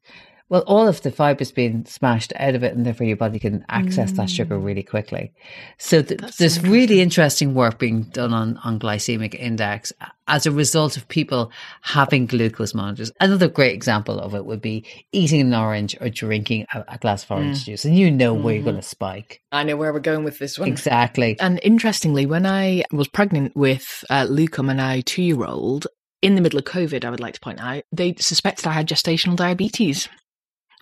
well, 0.52 0.64
all 0.66 0.86
of 0.86 1.00
the 1.00 1.10
fibers 1.10 1.50
being 1.50 1.86
smashed 1.86 2.34
out 2.36 2.54
of 2.54 2.62
it, 2.62 2.74
and 2.74 2.84
therefore 2.84 3.06
your 3.06 3.16
body 3.16 3.38
can 3.38 3.64
access 3.70 4.12
mm. 4.12 4.16
that 4.16 4.28
sugar 4.28 4.58
mm. 4.58 4.62
really 4.62 4.82
quickly. 4.82 5.32
So 5.78 6.02
th- 6.02 6.20
there's 6.36 6.62
really 6.62 7.00
interesting 7.00 7.54
work 7.54 7.78
being 7.78 8.02
done 8.02 8.34
on, 8.34 8.58
on 8.58 8.78
glycemic 8.78 9.34
index 9.34 9.94
as 10.28 10.44
a 10.44 10.50
result 10.50 10.98
of 10.98 11.08
people 11.08 11.50
having 11.80 12.26
glucose 12.26 12.74
monitors. 12.74 13.10
Another 13.18 13.48
great 13.48 13.72
example 13.72 14.20
of 14.20 14.34
it 14.34 14.44
would 14.44 14.60
be 14.60 14.84
eating 15.10 15.40
an 15.40 15.54
orange 15.54 15.96
or 16.02 16.10
drinking 16.10 16.66
a, 16.74 16.84
a 16.86 16.98
glass 16.98 17.24
of 17.24 17.30
orange 17.30 17.62
mm. 17.62 17.64
juice, 17.64 17.86
and 17.86 17.96
you 17.96 18.10
know 18.10 18.34
mm-hmm. 18.34 18.44
where 18.44 18.54
you're 18.54 18.62
going 18.62 18.76
to 18.76 18.82
spike. 18.82 19.40
I 19.52 19.64
know 19.64 19.76
where 19.76 19.90
we're 19.90 20.00
going 20.00 20.22
with 20.22 20.38
this 20.38 20.58
one. 20.58 20.68
Exactly. 20.68 21.34
And 21.40 21.60
interestingly, 21.62 22.26
when 22.26 22.44
I 22.44 22.84
was 22.92 23.08
pregnant 23.08 23.56
with 23.56 24.04
uh, 24.10 24.26
Luca, 24.28 24.62
my 24.62 24.74
now 24.74 25.00
two 25.02 25.22
year 25.22 25.46
old, 25.46 25.86
in 26.20 26.34
the 26.34 26.42
middle 26.42 26.58
of 26.58 26.66
COVID, 26.66 27.06
I 27.06 27.10
would 27.10 27.20
like 27.20 27.34
to 27.34 27.40
point 27.40 27.58
out, 27.58 27.84
they 27.90 28.14
suspected 28.18 28.66
I 28.66 28.72
had 28.72 28.86
gestational 28.86 29.34
diabetes 29.34 30.10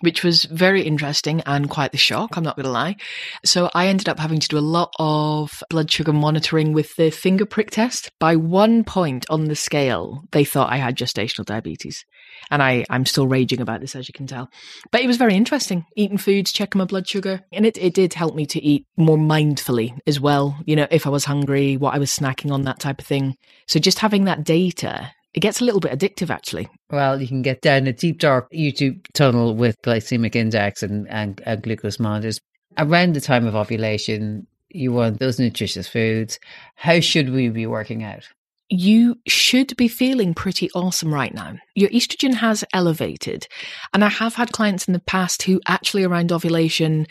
which 0.01 0.23
was 0.23 0.43
very 0.45 0.81
interesting 0.81 1.41
and 1.45 1.69
quite 1.69 1.91
the 1.91 1.97
shock, 1.97 2.37
I'm 2.37 2.43
not 2.43 2.55
going 2.55 2.65
to 2.65 2.71
lie. 2.71 2.97
So 3.45 3.69
I 3.73 3.87
ended 3.87 4.09
up 4.09 4.19
having 4.19 4.39
to 4.39 4.47
do 4.47 4.57
a 4.57 4.59
lot 4.59 4.93
of 4.99 5.63
blood 5.69 5.89
sugar 5.89 6.13
monitoring 6.13 6.73
with 6.73 6.95
the 6.95 7.09
finger 7.09 7.45
prick 7.45 7.71
test. 7.71 8.11
By 8.19 8.35
one 8.35 8.83
point 8.83 9.25
on 9.29 9.45
the 9.45 9.55
scale, 9.55 10.23
they 10.31 10.43
thought 10.43 10.71
I 10.71 10.77
had 10.77 10.97
gestational 10.97 11.45
diabetes. 11.45 12.05
And 12.49 12.61
I, 12.61 12.85
I'm 12.89 13.05
still 13.05 13.27
raging 13.27 13.61
about 13.61 13.81
this, 13.81 13.95
as 13.95 14.07
you 14.07 14.13
can 14.13 14.27
tell. 14.27 14.49
But 14.91 15.01
it 15.01 15.07
was 15.07 15.17
very 15.17 15.35
interesting, 15.35 15.85
eating 15.95 16.17
foods, 16.17 16.51
checking 16.51 16.79
my 16.79 16.85
blood 16.85 17.07
sugar. 17.07 17.41
And 17.51 17.65
it, 17.65 17.77
it 17.77 17.93
did 17.93 18.13
help 18.13 18.35
me 18.35 18.45
to 18.47 18.61
eat 18.61 18.87
more 18.97 19.17
mindfully 19.17 19.97
as 20.07 20.19
well. 20.19 20.57
You 20.65 20.75
know, 20.75 20.87
if 20.91 21.05
I 21.05 21.09
was 21.09 21.25
hungry, 21.25 21.77
what 21.77 21.93
I 21.93 21.99
was 21.99 22.11
snacking 22.11 22.51
on, 22.51 22.63
that 22.63 22.79
type 22.79 22.99
of 22.99 23.07
thing. 23.07 23.37
So 23.67 23.79
just 23.79 23.99
having 23.99 24.25
that 24.25 24.43
data 24.43 25.11
it 25.33 25.39
gets 25.39 25.61
a 25.61 25.65
little 25.65 25.79
bit 25.79 25.97
addictive 25.97 26.29
actually. 26.29 26.69
Well, 26.89 27.21
you 27.21 27.27
can 27.27 27.41
get 27.41 27.61
down 27.61 27.87
a 27.87 27.93
deep 27.93 28.19
dark 28.19 28.51
YouTube 28.51 29.05
tunnel 29.13 29.55
with 29.55 29.81
glycemic 29.81 30.35
index 30.35 30.83
and, 30.83 31.07
and, 31.09 31.41
and 31.45 31.61
glucose 31.61 31.99
monitors. 31.99 32.41
Around 32.77 33.13
the 33.13 33.21
time 33.21 33.45
of 33.45 33.55
ovulation, 33.55 34.47
you 34.69 34.93
want 34.93 35.19
those 35.19 35.39
nutritious 35.39 35.87
foods. 35.87 36.39
How 36.75 36.99
should 36.99 37.31
we 37.31 37.49
be 37.49 37.65
working 37.65 38.03
out? 38.03 38.27
You 38.73 39.17
should 39.27 39.75
be 39.75 39.89
feeling 39.89 40.33
pretty 40.33 40.71
awesome 40.71 41.13
right 41.13 41.33
now. 41.33 41.57
Your 41.75 41.89
estrogen 41.89 42.35
has 42.35 42.63
elevated. 42.71 43.45
And 43.93 44.01
I 44.01 44.07
have 44.07 44.35
had 44.35 44.53
clients 44.53 44.87
in 44.87 44.93
the 44.93 44.99
past 44.99 45.43
who 45.43 45.59
actually 45.67 46.05
around 46.05 46.31
ovulation 46.31 47.05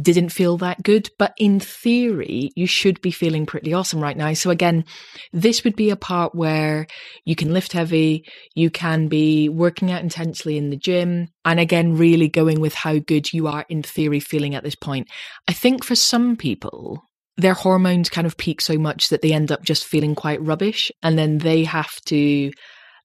didn't 0.00 0.28
feel 0.28 0.58
that 0.58 0.82
good. 0.82 1.08
But 1.18 1.32
in 1.38 1.58
theory, 1.58 2.50
you 2.54 2.66
should 2.66 3.00
be 3.00 3.10
feeling 3.10 3.46
pretty 3.46 3.72
awesome 3.72 3.98
right 3.98 4.16
now. 4.16 4.34
So 4.34 4.50
again, 4.50 4.84
this 5.32 5.64
would 5.64 5.74
be 5.74 5.88
a 5.88 5.96
part 5.96 6.34
where 6.34 6.86
you 7.24 7.34
can 7.34 7.54
lift 7.54 7.72
heavy, 7.72 8.28
you 8.54 8.68
can 8.68 9.08
be 9.08 9.48
working 9.48 9.90
out 9.90 10.02
intensely 10.02 10.58
in 10.58 10.68
the 10.68 10.76
gym. 10.76 11.28
And 11.46 11.58
again, 11.58 11.96
really 11.96 12.28
going 12.28 12.60
with 12.60 12.74
how 12.74 12.98
good 12.98 13.32
you 13.32 13.46
are 13.46 13.64
in 13.70 13.82
theory 13.82 14.20
feeling 14.20 14.54
at 14.54 14.64
this 14.64 14.74
point. 14.74 15.08
I 15.48 15.54
think 15.54 15.82
for 15.82 15.94
some 15.94 16.36
people, 16.36 17.05
their 17.36 17.54
hormones 17.54 18.08
kind 18.08 18.26
of 18.26 18.36
peak 18.36 18.60
so 18.60 18.78
much 18.78 19.08
that 19.08 19.22
they 19.22 19.32
end 19.32 19.52
up 19.52 19.62
just 19.62 19.84
feeling 19.84 20.14
quite 20.14 20.42
rubbish 20.42 20.90
and 21.02 21.18
then 21.18 21.38
they 21.38 21.64
have 21.64 22.00
to 22.06 22.50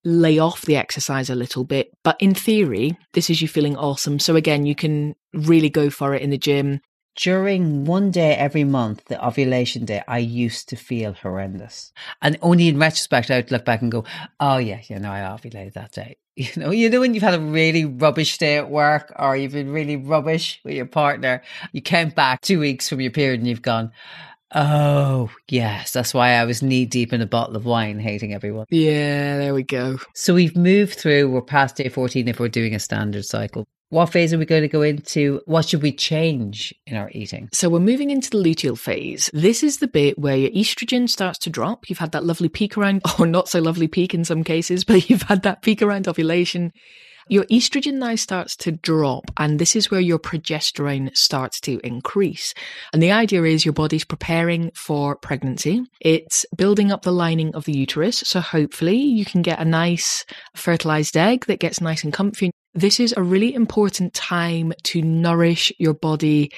lay 0.03 0.39
off 0.39 0.61
the 0.61 0.77
exercise 0.77 1.29
a 1.29 1.35
little 1.35 1.63
bit. 1.63 1.91
But 2.03 2.17
in 2.19 2.33
theory, 2.33 2.97
this 3.13 3.29
is 3.29 3.41
you 3.41 3.47
feeling 3.47 3.77
awesome. 3.77 4.19
So 4.19 4.35
again, 4.35 4.65
you 4.65 4.75
can 4.75 5.15
really 5.33 5.69
go 5.69 5.89
for 5.89 6.13
it 6.13 6.21
in 6.21 6.29
the 6.29 6.37
gym. 6.37 6.81
During 7.17 7.83
one 7.83 8.09
day 8.09 8.35
every 8.35 8.63
month, 8.63 9.05
the 9.05 9.23
ovulation 9.23 9.83
day, 9.83 10.01
I 10.07 10.19
used 10.19 10.69
to 10.69 10.77
feel 10.77 11.11
horrendous. 11.11 11.91
And 12.21 12.37
only 12.41 12.69
in 12.69 12.79
retrospect, 12.79 13.29
I 13.29 13.37
would 13.37 13.51
look 13.51 13.65
back 13.65 13.81
and 13.81 13.91
go, 13.91 14.05
oh, 14.39 14.57
yeah, 14.57 14.79
you 14.87 14.97
know, 14.97 15.11
I 15.11 15.19
ovulated 15.19 15.73
that 15.73 15.91
day. 15.91 16.15
You 16.37 16.47
know, 16.55 16.71
you 16.71 16.89
know 16.89 17.01
when 17.01 17.13
you've 17.13 17.23
had 17.23 17.33
a 17.33 17.39
really 17.39 17.83
rubbish 17.83 18.37
day 18.37 18.57
at 18.57 18.69
work 18.69 19.13
or 19.19 19.35
you've 19.35 19.51
been 19.51 19.71
really 19.71 19.97
rubbish 19.97 20.61
with 20.63 20.75
your 20.75 20.85
partner, 20.85 21.41
you 21.73 21.81
count 21.81 22.15
back 22.15 22.39
two 22.39 22.59
weeks 22.59 22.87
from 22.87 23.01
your 23.01 23.11
period 23.11 23.41
and 23.41 23.49
you've 23.49 23.61
gone, 23.61 23.91
Oh, 24.53 25.29
yes. 25.47 25.91
That's 25.91 26.13
why 26.13 26.31
I 26.33 26.45
was 26.45 26.61
knee 26.61 26.85
deep 26.85 27.13
in 27.13 27.21
a 27.21 27.25
bottle 27.25 27.55
of 27.55 27.65
wine, 27.65 27.99
hating 27.99 28.33
everyone. 28.33 28.65
Yeah, 28.69 29.37
there 29.37 29.53
we 29.53 29.63
go. 29.63 29.97
So 30.13 30.33
we've 30.33 30.55
moved 30.57 30.95
through, 30.99 31.29
we're 31.29 31.41
past 31.41 31.77
day 31.77 31.89
14 31.89 32.27
if 32.27 32.39
we're 32.39 32.49
doing 32.49 32.75
a 32.75 32.79
standard 32.79 33.25
cycle. 33.25 33.65
what 33.89 34.07
phase 34.07 34.33
are 34.33 34.37
we 34.37 34.45
going 34.45 34.61
to 34.61 34.67
go 34.67 34.81
into? 34.81 35.41
What 35.45 35.67
should 35.67 35.81
we 35.81 35.91
change 35.91 36.73
in 36.87 36.95
our 36.95 37.09
eating? 37.13 37.49
So 37.53 37.69
we're 37.69 37.79
moving 37.79 38.09
into 38.09 38.29
the 38.29 38.37
luteal 38.37 38.77
phase. 38.77 39.29
This 39.33 39.63
is 39.63 39.77
the 39.77 39.87
bit 39.87 40.17
where 40.17 40.37
your 40.37 40.51
estrogen 40.51 41.09
starts 41.09 41.39
to 41.39 41.49
drop. 41.49 41.89
You've 41.89 41.99
had 41.99 42.11
that 42.13 42.25
lovely 42.25 42.49
peak 42.49 42.77
around, 42.77 43.01
or 43.19 43.27
not 43.27 43.49
so 43.49 43.59
lovely 43.59 43.87
peak 43.87 44.13
in 44.13 44.25
some 44.25 44.43
cases, 44.43 44.83
but 44.83 45.09
you've 45.09 45.23
had 45.23 45.43
that 45.43 45.61
peak 45.61 45.81
around 45.81 46.07
ovulation. 46.07 46.71
Your 47.31 47.45
estrogen 47.45 47.93
now 47.93 48.15
starts 48.15 48.57
to 48.57 48.73
drop, 48.73 49.31
and 49.37 49.57
this 49.57 49.73
is 49.73 49.89
where 49.89 50.01
your 50.01 50.19
progesterone 50.19 51.15
starts 51.15 51.61
to 51.61 51.79
increase. 51.81 52.53
And 52.91 53.01
the 53.01 53.13
idea 53.13 53.43
is 53.43 53.63
your 53.63 53.71
body's 53.71 54.03
preparing 54.03 54.69
for 54.75 55.15
pregnancy. 55.15 55.81
It's 56.01 56.45
building 56.57 56.91
up 56.91 57.03
the 57.03 57.13
lining 57.13 57.55
of 57.55 57.63
the 57.63 57.71
uterus. 57.71 58.17
So 58.17 58.41
hopefully 58.41 58.97
you 58.97 59.23
can 59.23 59.43
get 59.43 59.59
a 59.59 59.63
nice 59.63 60.25
fertilized 60.57 61.15
egg 61.15 61.45
that 61.45 61.61
gets 61.61 61.79
nice 61.79 62.03
and 62.03 62.11
comfy. 62.11 62.51
This 62.73 62.99
is 62.99 63.13
a 63.15 63.23
really 63.23 63.53
important 63.53 64.13
time 64.13 64.73
to 64.83 65.01
nourish 65.01 65.71
your 65.79 65.93
body 65.93 66.51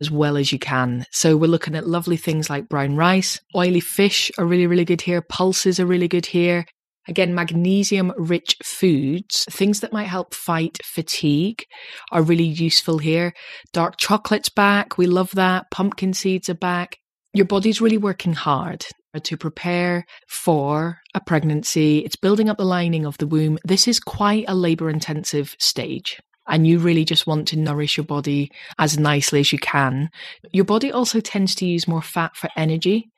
as 0.00 0.08
well 0.08 0.36
as 0.36 0.52
you 0.52 0.60
can. 0.60 1.04
So 1.10 1.36
we're 1.36 1.48
looking 1.48 1.74
at 1.74 1.88
lovely 1.88 2.16
things 2.16 2.48
like 2.48 2.68
brown 2.68 2.94
rice, 2.94 3.40
oily 3.56 3.80
fish 3.80 4.30
are 4.38 4.46
really, 4.46 4.68
really 4.68 4.84
good 4.84 5.00
here. 5.00 5.20
Pulses 5.20 5.80
are 5.80 5.86
really 5.86 6.06
good 6.06 6.26
here. 6.26 6.64
Again, 7.08 7.34
magnesium 7.34 8.12
rich 8.16 8.56
foods, 8.62 9.44
things 9.50 9.80
that 9.80 9.92
might 9.92 10.04
help 10.04 10.34
fight 10.34 10.78
fatigue 10.84 11.64
are 12.12 12.22
really 12.22 12.44
useful 12.44 12.98
here. 12.98 13.34
Dark 13.72 13.96
chocolate's 13.98 14.48
back. 14.48 14.98
We 14.98 15.06
love 15.06 15.32
that. 15.32 15.70
Pumpkin 15.70 16.14
seeds 16.14 16.48
are 16.48 16.54
back. 16.54 16.98
Your 17.34 17.46
body's 17.46 17.80
really 17.80 17.98
working 17.98 18.34
hard 18.34 18.84
to 19.20 19.36
prepare 19.36 20.04
for 20.28 20.98
a 21.14 21.20
pregnancy. 21.20 21.98
It's 21.98 22.16
building 22.16 22.48
up 22.48 22.58
the 22.58 22.64
lining 22.64 23.04
of 23.04 23.18
the 23.18 23.26
womb. 23.26 23.58
This 23.64 23.88
is 23.88 23.98
quite 23.98 24.44
a 24.48 24.54
labor 24.54 24.88
intensive 24.88 25.56
stage. 25.58 26.20
And 26.48 26.66
you 26.66 26.78
really 26.78 27.04
just 27.04 27.26
want 27.26 27.48
to 27.48 27.58
nourish 27.58 27.96
your 27.96 28.04
body 28.04 28.50
as 28.78 28.98
nicely 28.98 29.40
as 29.40 29.52
you 29.52 29.58
can. 29.58 30.10
Your 30.52 30.64
body 30.64 30.90
also 30.90 31.20
tends 31.20 31.54
to 31.56 31.66
use 31.66 31.86
more 31.86 32.02
fat 32.02 32.36
for 32.36 32.50
energy 32.56 33.11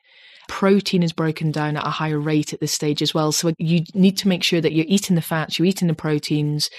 protein 0.47 1.03
is 1.03 1.13
broken 1.13 1.51
down 1.51 1.77
at 1.77 1.87
a 1.87 1.91
higher 1.91 2.19
rate 2.19 2.53
at 2.53 2.59
this 2.59 2.71
stage 2.71 3.01
as 3.01 3.13
well. 3.13 3.31
So 3.31 3.53
you 3.57 3.83
need 3.93 4.17
to 4.17 4.27
make 4.27 4.43
sure 4.43 4.61
that 4.61 4.73
you're 4.73 4.85
eating 4.87 5.15
the 5.15 5.21
fats, 5.21 5.57
you're 5.57 5.67
eating 5.67 5.87
the 5.87 5.93
proteins, 5.93 6.69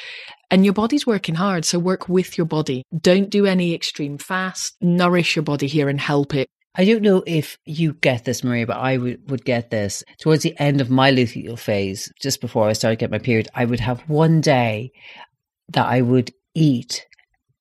and 0.50 0.64
your 0.64 0.74
body's 0.74 1.06
working 1.06 1.34
hard. 1.34 1.64
So 1.64 1.78
work 1.78 2.08
with 2.08 2.38
your 2.38 2.46
body. 2.46 2.84
Don't 2.98 3.30
do 3.30 3.46
any 3.46 3.74
extreme 3.74 4.18
fast. 4.18 4.76
Nourish 4.80 5.36
your 5.36 5.42
body 5.42 5.66
here 5.66 5.88
and 5.88 6.00
help 6.00 6.34
it. 6.34 6.48
I 6.78 6.84
don't 6.84 7.02
know 7.02 7.22
if 7.26 7.56
you 7.64 7.94
get 7.94 8.24
this, 8.24 8.44
Maria, 8.44 8.66
but 8.66 8.76
I 8.76 8.98
would, 8.98 9.30
would 9.30 9.44
get 9.46 9.70
this. 9.70 10.04
Towards 10.20 10.42
the 10.42 10.58
end 10.58 10.80
of 10.80 10.90
my 10.90 11.10
luteal 11.10 11.58
phase, 11.58 12.12
just 12.20 12.42
before 12.42 12.68
I 12.68 12.74
started 12.74 12.98
getting 12.98 13.12
my 13.12 13.18
period, 13.18 13.48
I 13.54 13.64
would 13.64 13.80
have 13.80 14.00
one 14.08 14.42
day 14.42 14.92
that 15.70 15.86
I 15.86 16.02
would 16.02 16.32
eat 16.54 17.06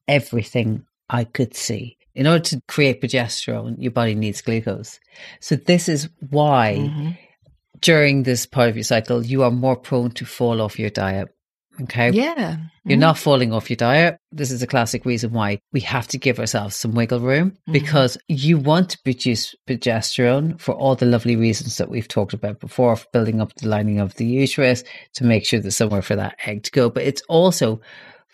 everything 0.07 0.83
I 1.09 1.23
could 1.23 1.55
see 1.55 1.94
in 2.15 2.28
order 2.28 2.43
to 2.43 2.62
create 2.67 3.01
progesterone, 3.01 3.75
your 3.78 3.91
body 3.91 4.15
needs 4.15 4.41
glucose. 4.41 4.99
So 5.41 5.56
this 5.56 5.89
is 5.89 6.10
why 6.30 6.78
mm-hmm. 6.80 7.10
during 7.82 8.23
this 8.23 8.45
part 8.45 8.69
of 8.69 8.78
your 8.78 8.84
cycle, 8.84 9.25
you 9.25 9.43
are 9.43 9.51
more 9.51 9.75
prone 9.75 10.12
to 10.12 10.25
fall 10.25 10.62
off 10.62 10.80
your 10.80 10.89
diet. 10.89 11.30
Okay. 11.82 12.12
Yeah. 12.12 12.58
You're 12.86 12.97
mm 12.97 13.01
not 13.01 13.17
falling 13.17 13.51
off 13.51 13.69
your 13.69 13.78
diet. 13.78 14.19
This 14.32 14.51
is 14.51 14.62
a 14.62 14.67
classic 14.67 15.06
reason 15.06 15.34
why 15.34 15.60
we 15.73 15.80
have 15.82 16.08
to 16.10 16.19
give 16.19 16.39
ourselves 16.39 16.75
some 16.75 16.93
wiggle 16.93 17.19
room 17.19 17.51
mm-hmm. 17.51 17.73
because 17.73 18.17
you 18.28 18.58
want 18.58 18.91
to 18.91 18.99
produce 19.04 19.56
progesterone 19.67 20.60
for 20.62 20.73
all 20.73 20.95
the 20.95 21.08
lovely 21.08 21.36
reasons 21.36 21.78
that 21.78 21.89
we've 21.89 22.08
talked 22.08 22.34
about 22.34 22.60
before, 22.60 22.95
for 22.95 23.08
building 23.12 23.41
up 23.41 23.54
the 23.56 23.67
lining 23.67 23.99
of 23.99 24.13
the 24.15 24.25
uterus 24.25 24.84
to 25.15 25.23
make 25.25 25.45
sure 25.45 25.60
there's 25.60 25.75
somewhere 25.75 26.04
for 26.04 26.15
that 26.15 26.38
egg 26.45 26.63
to 26.63 26.71
go. 26.71 26.89
But 26.89 27.04
it's 27.04 27.23
also 27.23 27.82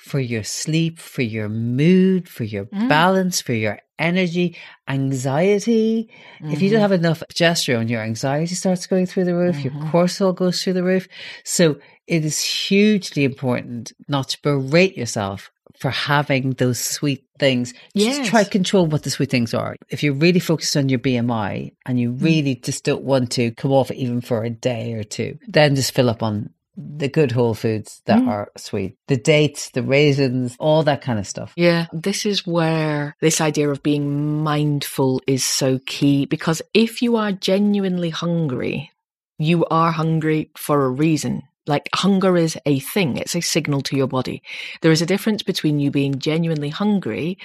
for 0.02 0.20
your 0.20 0.44
sleep, 0.44 0.98
for 0.98 1.22
your 1.22 1.48
mood, 1.48 2.28
for 2.28 2.44
your 2.44 2.66
mm. 2.66 2.90
balance, 2.90 3.40
for 3.40 3.54
your 3.54 3.80
energy, 4.00 4.58
anxiety. 4.88 6.10
Mm-hmm. 6.40 6.52
If 6.52 6.62
you 6.62 6.70
don't 6.70 6.78
mm-hmm. 6.78 6.82
have 6.82 6.92
enough 6.92 7.24
progesterone, 7.32 7.88
your 7.88 8.02
anxiety 8.02 8.56
starts 8.56 8.88
going 8.88 9.06
through 9.06 9.26
the 9.26 9.36
roof, 9.36 9.58
mm-hmm. 9.58 9.78
your 9.78 9.92
cortisol 9.92 10.36
goes 10.36 10.64
through 10.64 10.74
the 10.74 10.84
roof. 10.84 11.08
So 11.44 11.78
it 12.08 12.26
is 12.26 12.44
hugely 12.44 13.24
important 13.24 13.94
not 14.08 14.30
to 14.30 14.42
berate 14.42 14.98
yourself 14.98 15.52
for 15.78 15.92
having 15.92 16.52
those 16.54 16.80
sweet 16.80 17.24
things. 17.38 17.76
Yes. 17.94 18.18
Just 18.18 18.30
try 18.32 18.44
to 18.44 18.50
control 18.50 18.88
what 18.88 19.04
the 19.04 19.12
sweet 19.12 19.30
things 19.30 19.54
are. 19.54 19.76
If 19.90 20.02
you're 20.02 20.16
really 20.16 20.40
focused 20.40 20.76
on 20.76 20.90
your 20.90 21.00
BMI 21.00 21.74
and 21.86 22.00
you 22.00 22.12
mm. 22.12 22.24
really 22.24 22.56
mm. 22.56 22.64
just 22.64 22.84
don't 22.84 23.04
want 23.04 23.32
to 23.34 23.52
come 23.52 23.72
off 23.72 23.92
it 23.92 23.98
even 23.98 24.22
for 24.22 24.44
a 24.44 24.50
day 24.50 24.94
or 24.94 25.04
two, 25.04 25.38
then 25.48 25.76
just 25.76 25.94
fill 25.94 26.10
up 26.10 26.24
on 26.24 26.50
the 26.78 27.10
good 27.10 27.32
whole 27.32 27.54
foods 27.54 28.02
that 28.06 28.20
mm. 28.20 28.28
are 28.28 28.52
sweet, 28.58 28.98
the 29.08 29.18
dates, 29.18 29.70
the 29.72 29.84
raisins, 29.84 30.56
all 30.60 30.84
that 30.84 31.02
kind 31.02 31.20
of 31.20 31.28
stuff. 31.28 31.54
Yeah, 31.56 31.88
this 31.92 32.26
is 32.26 32.48
where 32.48 33.16
this 33.22 33.42
idea 33.42 33.70
of 33.70 33.84
being 33.84 34.42
mindful 34.44 35.22
is 35.28 35.44
so 35.44 35.80
key 35.86 36.26
because 36.26 36.62
if 36.74 37.02
you 37.02 37.18
are 37.18 37.32
genuinely 37.32 38.10
hungry, 38.10 38.92
you 39.38 39.66
are 39.66 39.92
hungry 39.92 40.52
for 40.56 40.86
a 40.86 40.90
reason. 40.90 41.44
Like 41.68 41.90
hunger 41.94 42.38
is 42.38 42.58
a 42.66 42.80
thing, 42.80 43.18
it's 43.18 43.36
a 43.36 43.42
signal 43.42 43.82
to 43.82 43.96
your 43.96 44.08
body. 44.08 44.42
There 44.82 44.92
is 44.92 45.02
a 45.02 45.06
difference 45.06 45.44
between 45.44 45.80
you 45.80 45.92
being 45.92 46.18
genuinely 46.18 46.70
hungry 46.70 47.38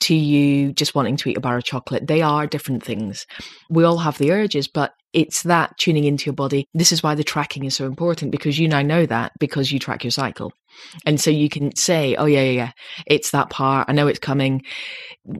to 0.00 0.14
you 0.14 0.72
just 0.72 0.94
wanting 0.94 1.16
to 1.18 1.30
eat 1.30 1.38
a 1.38 1.40
bar 1.40 1.56
of 1.56 1.64
chocolate. 1.64 2.06
They 2.06 2.20
are 2.20 2.46
different 2.46 2.82
things. 2.82 3.26
We 3.70 3.84
all 3.84 3.98
have 3.98 4.18
the 4.18 4.30
urges, 4.30 4.68
but 4.68 4.92
it's 5.12 5.42
that 5.42 5.76
tuning 5.78 6.04
into 6.04 6.26
your 6.26 6.34
body. 6.34 6.66
This 6.74 6.92
is 6.92 7.02
why 7.02 7.14
the 7.14 7.24
tracking 7.24 7.64
is 7.64 7.74
so 7.74 7.86
important 7.86 8.32
because 8.32 8.58
you 8.58 8.68
now 8.68 8.82
know 8.82 9.06
that 9.06 9.32
because 9.38 9.72
you 9.72 9.78
track 9.78 10.04
your 10.04 10.10
cycle. 10.10 10.52
And 11.04 11.20
so 11.20 11.30
you 11.30 11.48
can 11.48 11.76
say, 11.76 12.16
oh, 12.16 12.24
yeah, 12.24 12.42
yeah, 12.42 12.50
yeah, 12.50 12.70
it's 13.06 13.30
that 13.30 13.50
part. 13.50 13.88
I 13.90 13.92
know 13.92 14.06
it's 14.06 14.18
coming. 14.18 14.62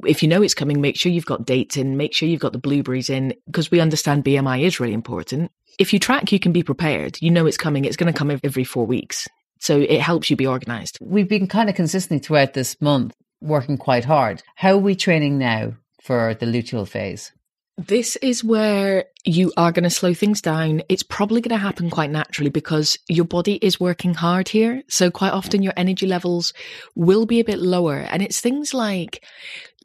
If 0.07 0.23
you 0.23 0.29
know 0.29 0.43
it's 0.43 0.55
coming, 0.55 0.81
make 0.81 0.97
sure 0.97 1.11
you've 1.11 1.25
got 1.25 1.47
dates 1.47 1.77
in, 1.77 1.97
make 1.97 2.13
sure 2.13 2.29
you've 2.29 2.41
got 2.41 2.53
the 2.53 2.59
blueberries 2.59 3.09
in 3.09 3.35
because 3.47 3.71
we 3.71 3.81
understand 3.81 4.25
BMI 4.25 4.63
is 4.63 4.79
really 4.79 4.93
important 4.93 5.51
if 5.79 5.93
you 5.93 5.99
track, 5.99 6.33
you 6.33 6.39
can 6.39 6.53
be 6.53 6.63
prepared. 6.63 7.19
You 7.21 7.31
know 7.31 7.47
it's 7.47 7.57
coming. 7.57 7.85
It's 7.85 7.97
going 7.97 8.13
to 8.13 8.19
come 8.19 8.31
every 8.31 8.65
four 8.65 8.87
weeks. 8.87 9.29
So 9.59 9.79
it 9.79 10.01
helps 10.01 10.29
you 10.29 10.37
be 10.37 10.47
organized. 10.47 10.99
We've 11.01 11.29
been 11.29 11.47
kind 11.47 11.69
of 11.69 11.77
consistently 11.77 12.25
throughout 12.25 12.55
this 12.55 12.81
month 12.81 13.15
working 13.41 13.79
quite 13.79 14.05
hard. 14.05 14.43
How 14.57 14.73
are 14.73 14.79
we 14.79 14.97
training 14.97 15.39
now 15.39 15.75
for 16.03 16.35
the 16.35 16.47
luteal 16.47 16.87
phase? 16.87 17.33
This 17.79 18.17
is 18.17 18.45
where 18.45 19.07
you 19.25 19.51
are 19.57 19.73
going 19.73 19.85
to 19.85 19.91
slow 19.91 20.13
things 20.13 20.43
down. 20.43 20.83
It's 20.91 21.03
probably 21.03 21.41
going 21.41 21.57
to 21.59 21.63
happen 21.63 21.89
quite 21.89 22.11
naturally 22.11 22.51
because 22.51 22.99
your 23.09 23.25
body 23.25 23.55
is 23.57 23.81
working 23.81 24.13
hard 24.13 24.49
here. 24.49 24.83
So, 24.89 25.11
quite 25.11 25.33
often, 25.33 25.63
your 25.63 25.73
energy 25.75 26.07
levels 26.07 26.53
will 26.95 27.25
be 27.25 27.41
a 27.41 27.45
bit 27.45 27.59
lower. 27.59 27.97
And 27.97 28.23
it's 28.23 28.41
things 28.41 28.75
like, 28.75 29.25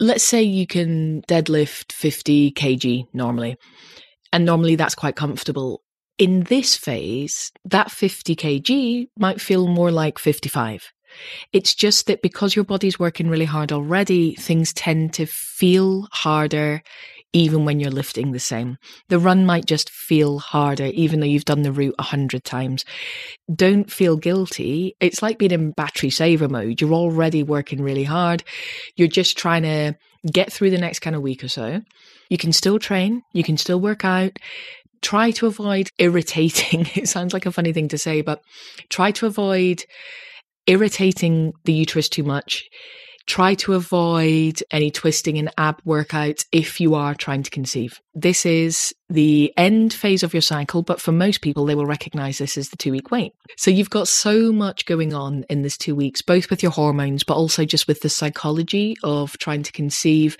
let's 0.02 0.23
say 0.23 0.43
you 0.43 0.67
can 0.67 1.21
deadlift 1.23 1.93
50 1.93 2.52
kg 2.52 3.08
normally. 3.13 3.56
And 4.34 4.45
normally 4.45 4.76
that's 4.76 4.95
quite 4.95 5.15
comfortable. 5.15 5.82
In 6.17 6.43
this 6.43 6.76
phase, 6.76 7.54
that 7.63 7.89
50 7.89 8.36
kg 8.36 9.08
might 9.17 9.39
feel 9.39 9.67
more 9.67 9.91
like 9.91 10.19
55. 10.19 10.91
It's 11.54 11.73
just 11.73 12.08
that 12.08 12.21
because 12.21 12.56
your 12.56 12.65
body's 12.65 13.00
working 13.00 13.30
really 13.30 13.45
hard 13.45 13.71
already, 13.71 14.36
things 14.36 14.73
tend 14.73 15.13
to 15.13 15.26
feel 15.26 16.08
harder 16.12 16.84
even 17.33 17.65
when 17.65 17.79
you're 17.79 17.91
lifting 17.91 18.31
the 18.31 18.39
same. 18.39 18.77
The 19.09 19.19
run 19.19 19.45
might 19.45 19.65
just 19.65 19.89
feel 19.89 20.39
harder, 20.39 20.85
even 20.85 21.19
though 21.19 21.25
you've 21.25 21.45
done 21.45 21.61
the 21.61 21.71
route 21.71 21.95
a 21.99 22.03
hundred 22.03 22.43
times. 22.43 22.85
Don't 23.53 23.91
feel 23.91 24.17
guilty. 24.17 24.95
It's 24.99 25.21
like 25.21 25.37
being 25.37 25.51
in 25.51 25.71
battery 25.71 26.09
saver 26.09 26.47
mode. 26.47 26.81
You're 26.81 26.93
already 26.93 27.43
working 27.43 27.81
really 27.81 28.05
hard. 28.05 28.43
You're 28.95 29.07
just 29.07 29.37
trying 29.37 29.63
to 29.63 29.97
get 30.31 30.51
through 30.51 30.71
the 30.71 30.77
next 30.77 30.99
kind 30.99 31.15
of 31.15 31.21
week 31.21 31.43
or 31.43 31.47
so. 31.49 31.81
You 32.29 32.37
can 32.37 32.53
still 32.53 32.79
train, 32.79 33.23
you 33.33 33.43
can 33.43 33.57
still 33.57 33.79
work 33.79 34.03
out. 34.03 34.37
Try 35.01 35.31
to 35.31 35.47
avoid 35.47 35.89
irritating. 35.99 36.87
It 36.95 37.07
sounds 37.07 37.33
like 37.33 37.45
a 37.45 37.51
funny 37.51 37.73
thing 37.73 37.89
to 37.89 37.97
say, 37.97 38.21
but 38.21 38.41
try 38.89 39.11
to 39.11 39.25
avoid 39.25 39.83
irritating 40.65 41.53
the 41.65 41.73
uterus 41.73 42.09
too 42.09 42.23
much. 42.23 42.67
Try 43.27 43.55
to 43.55 43.73
avoid 43.73 44.63
any 44.71 44.89
twisting 44.89 45.35
in 45.35 45.49
ab 45.57 45.81
workouts 45.85 46.45
if 46.51 46.79
you 46.79 46.95
are 46.95 47.13
trying 47.13 47.43
to 47.43 47.51
conceive. 47.51 47.99
This 48.15 48.45
is 48.45 48.95
the 49.09 49.53
end 49.57 49.93
phase 49.93 50.23
of 50.23 50.33
your 50.33 50.41
cycle, 50.41 50.81
but 50.81 51.01
for 51.01 51.11
most 51.11 51.41
people, 51.41 51.65
they 51.65 51.75
will 51.75 51.85
recognize 51.85 52.37
this 52.37 52.57
as 52.57 52.69
the 52.69 52.77
two 52.77 52.91
week 52.91 53.11
wait. 53.11 53.33
So 53.57 53.69
you've 53.69 53.89
got 53.89 54.07
so 54.07 54.53
much 54.53 54.85
going 54.85 55.13
on 55.13 55.43
in 55.49 55.61
this 55.61 55.77
two 55.77 55.93
weeks, 55.93 56.21
both 56.21 56.49
with 56.49 56.63
your 56.63 56.71
hormones, 56.71 57.23
but 57.23 57.35
also 57.35 57.65
just 57.65 57.87
with 57.87 57.99
the 57.99 58.09
psychology 58.09 58.95
of 59.03 59.37
trying 59.37 59.63
to 59.63 59.71
conceive 59.71 60.37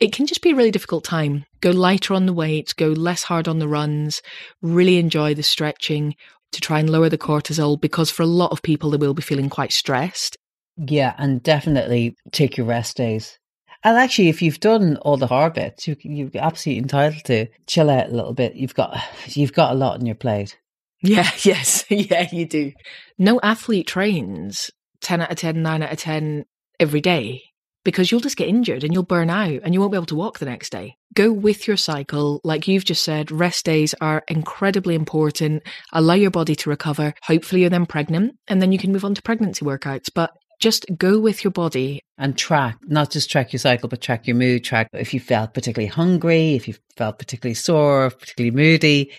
it 0.00 0.12
can 0.12 0.26
just 0.26 0.42
be 0.42 0.50
a 0.50 0.54
really 0.54 0.70
difficult 0.70 1.04
time. 1.04 1.44
Go 1.60 1.70
lighter 1.70 2.14
on 2.14 2.26
the 2.26 2.32
weights, 2.32 2.72
go 2.72 2.88
less 2.88 3.24
hard 3.24 3.48
on 3.48 3.58
the 3.58 3.68
runs, 3.68 4.22
really 4.62 4.98
enjoy 4.98 5.34
the 5.34 5.42
stretching 5.42 6.14
to 6.52 6.60
try 6.60 6.78
and 6.78 6.88
lower 6.88 7.08
the 7.08 7.18
cortisol 7.18 7.80
because 7.80 8.10
for 8.10 8.22
a 8.22 8.26
lot 8.26 8.52
of 8.52 8.62
people, 8.62 8.90
they 8.90 8.96
will 8.96 9.14
be 9.14 9.22
feeling 9.22 9.50
quite 9.50 9.72
stressed. 9.72 10.36
Yeah, 10.78 11.14
and 11.18 11.42
definitely 11.42 12.16
take 12.32 12.56
your 12.56 12.66
rest 12.66 12.96
days. 12.96 13.38
And 13.84 13.96
actually, 13.96 14.28
if 14.28 14.42
you've 14.42 14.60
done 14.60 14.96
all 14.98 15.16
the 15.16 15.26
hard 15.26 15.54
bits, 15.54 15.86
you, 15.86 15.96
you're 16.02 16.30
absolutely 16.34 16.82
entitled 16.82 17.24
to 17.24 17.46
chill 17.66 17.90
out 17.90 18.08
a 18.08 18.14
little 18.14 18.34
bit. 18.34 18.54
You've 18.54 18.74
got 18.74 18.98
you've 19.26 19.52
got 19.52 19.72
a 19.72 19.76
lot 19.76 19.98
on 19.98 20.06
your 20.06 20.14
plate. 20.14 20.58
Yeah, 21.02 21.30
yes, 21.42 21.84
yeah, 21.88 22.28
you 22.32 22.46
do. 22.46 22.72
No 23.18 23.40
athlete 23.42 23.86
trains 23.86 24.70
10 25.00 25.20
out 25.20 25.30
of 25.30 25.36
10, 25.36 25.62
9 25.62 25.82
out 25.82 25.92
of 25.92 25.98
10 25.98 26.44
every 26.80 27.00
day 27.00 27.42
because 27.84 28.10
you'll 28.10 28.20
just 28.20 28.36
get 28.36 28.48
injured 28.48 28.84
and 28.84 28.92
you'll 28.92 29.02
burn 29.02 29.30
out 29.30 29.60
and 29.62 29.72
you 29.72 29.80
won't 29.80 29.92
be 29.92 29.96
able 29.96 30.06
to 30.06 30.16
walk 30.16 30.38
the 30.38 30.44
next 30.44 30.70
day. 30.70 30.96
Go 31.14 31.32
with 31.32 31.66
your 31.66 31.76
cycle. 31.76 32.40
Like 32.44 32.68
you've 32.68 32.84
just 32.84 33.02
said, 33.04 33.30
rest 33.30 33.64
days 33.64 33.94
are 34.00 34.24
incredibly 34.28 34.94
important. 34.94 35.62
Allow 35.92 36.14
your 36.14 36.30
body 36.30 36.54
to 36.56 36.70
recover. 36.70 37.14
Hopefully, 37.22 37.62
you're 37.62 37.70
then 37.70 37.86
pregnant 37.86 38.36
and 38.48 38.60
then 38.60 38.72
you 38.72 38.78
can 38.78 38.92
move 38.92 39.04
on 39.04 39.14
to 39.14 39.22
pregnancy 39.22 39.64
workouts. 39.64 40.10
But 40.12 40.32
just 40.58 40.86
go 40.96 41.18
with 41.18 41.44
your 41.44 41.50
body 41.50 42.02
and 42.16 42.36
track, 42.36 42.78
not 42.86 43.10
just 43.10 43.30
track 43.30 43.52
your 43.52 43.60
cycle, 43.60 43.88
but 43.88 44.00
track 44.00 44.26
your 44.26 44.36
mood, 44.36 44.64
track 44.64 44.88
if 44.92 45.14
you 45.14 45.20
felt 45.20 45.54
particularly 45.54 45.86
hungry, 45.86 46.54
if 46.54 46.66
you 46.66 46.74
felt 46.96 47.18
particularly 47.18 47.54
sore, 47.54 48.10
particularly 48.10 48.50
moody. 48.50 49.12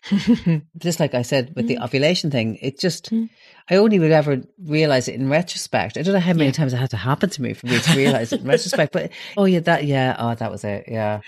just 0.78 0.99
like 0.99 1.13
I 1.13 1.21
said 1.21 1.54
with 1.56 1.67
the 1.67 1.78
mm. 1.78 1.84
ovulation 1.84 2.30
thing, 2.30 2.58
it 2.62 2.78
just, 2.78 3.12
mm. 3.12 3.30
I 3.69 3.75
only 3.75 3.99
would 3.99 4.12
ever 4.12 4.41
realize 4.62 5.08
it 5.08 5.15
in 5.15 5.30
retrospect. 5.30 5.97
I 5.97 6.02
don't 6.02 6.13
know 6.13 6.19
how 6.19 6.34
many 6.34 6.47
yeah. 6.47 6.52
times 6.52 6.73
it 6.73 6.78
had 6.78 6.89
to 6.91 6.97
happen 6.97 7.30
to 7.30 7.41
me 7.41 7.54
for 7.54 7.67
me 7.67 7.80
to 7.80 7.95
realize 7.95 8.34
it 8.34 8.41
in 8.41 8.47
retrospect, 8.47 8.91
but 8.91 9.12
oh 9.38 9.45
yeah, 9.45 9.60
that, 9.62 9.86
yeah, 9.86 10.15
oh, 10.19 10.36
that 10.36 10.52
was 10.52 10.63
it. 10.63 10.86
Yeah. 10.88 11.21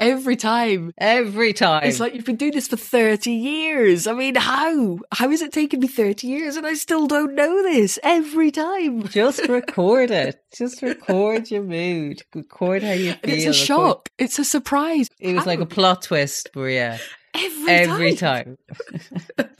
Every 0.00 0.34
time. 0.34 0.94
Every 0.96 1.52
time. 1.52 1.84
It's 1.84 2.00
like 2.00 2.14
you've 2.14 2.24
been 2.24 2.36
doing 2.36 2.52
this 2.52 2.68
for 2.68 2.78
30 2.78 3.30
years. 3.30 4.06
I 4.06 4.14
mean, 4.14 4.34
how? 4.34 4.98
How 5.12 5.28
has 5.28 5.42
it 5.42 5.52
taken 5.52 5.80
me 5.80 5.88
30 5.88 6.26
years 6.26 6.56
and 6.56 6.66
I 6.66 6.72
still 6.72 7.06
don't 7.06 7.34
know 7.34 7.62
this 7.62 7.98
every 8.02 8.50
time? 8.50 9.06
Just 9.08 9.46
record 9.48 10.10
it. 10.10 10.42
Just 10.56 10.80
record 10.80 11.50
your 11.50 11.62
mood. 11.62 12.22
Record 12.34 12.82
how 12.82 12.92
you 12.92 13.12
feel. 13.12 13.20
And 13.22 13.32
it's 13.32 13.44
a 13.44 13.52
shock. 13.52 14.08
It's 14.16 14.38
a 14.38 14.44
surprise. 14.44 15.08
It 15.18 15.34
was 15.34 15.44
how? 15.44 15.50
like 15.50 15.60
a 15.60 15.66
plot 15.66 16.00
twist, 16.00 16.48
Maria. 16.56 16.98
Every, 17.34 17.70
every 17.70 18.14
time. 18.16 18.56
time. 19.36 19.50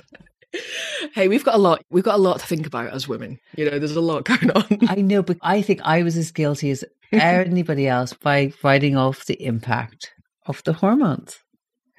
hey, 1.15 1.29
we've 1.29 1.45
got 1.45 1.55
a 1.55 1.59
lot. 1.59 1.85
We've 1.91 2.03
got 2.03 2.15
a 2.15 2.23
lot 2.23 2.41
to 2.41 2.47
think 2.47 2.67
about 2.67 2.95
as 2.95 3.07
women. 3.07 3.39
You 3.57 3.71
know, 3.71 3.79
there's 3.79 3.95
a 3.95 4.01
lot 4.01 4.25
going 4.25 4.51
on. 4.53 4.79
I 4.89 5.03
know, 5.03 5.23
but 5.23 5.37
I 5.43 5.61
think 5.61 5.83
I 5.85 6.03
was 6.03 6.17
as 6.17 6.31
guilty 6.31 6.71
as 6.71 6.83
anybody 7.13 7.87
else 7.87 8.15
by 8.15 8.55
writing 8.63 8.97
off 8.97 9.27
the 9.27 9.41
impact 9.45 10.15
of 10.59 10.65
the 10.65 10.73
hormones. 10.75 11.39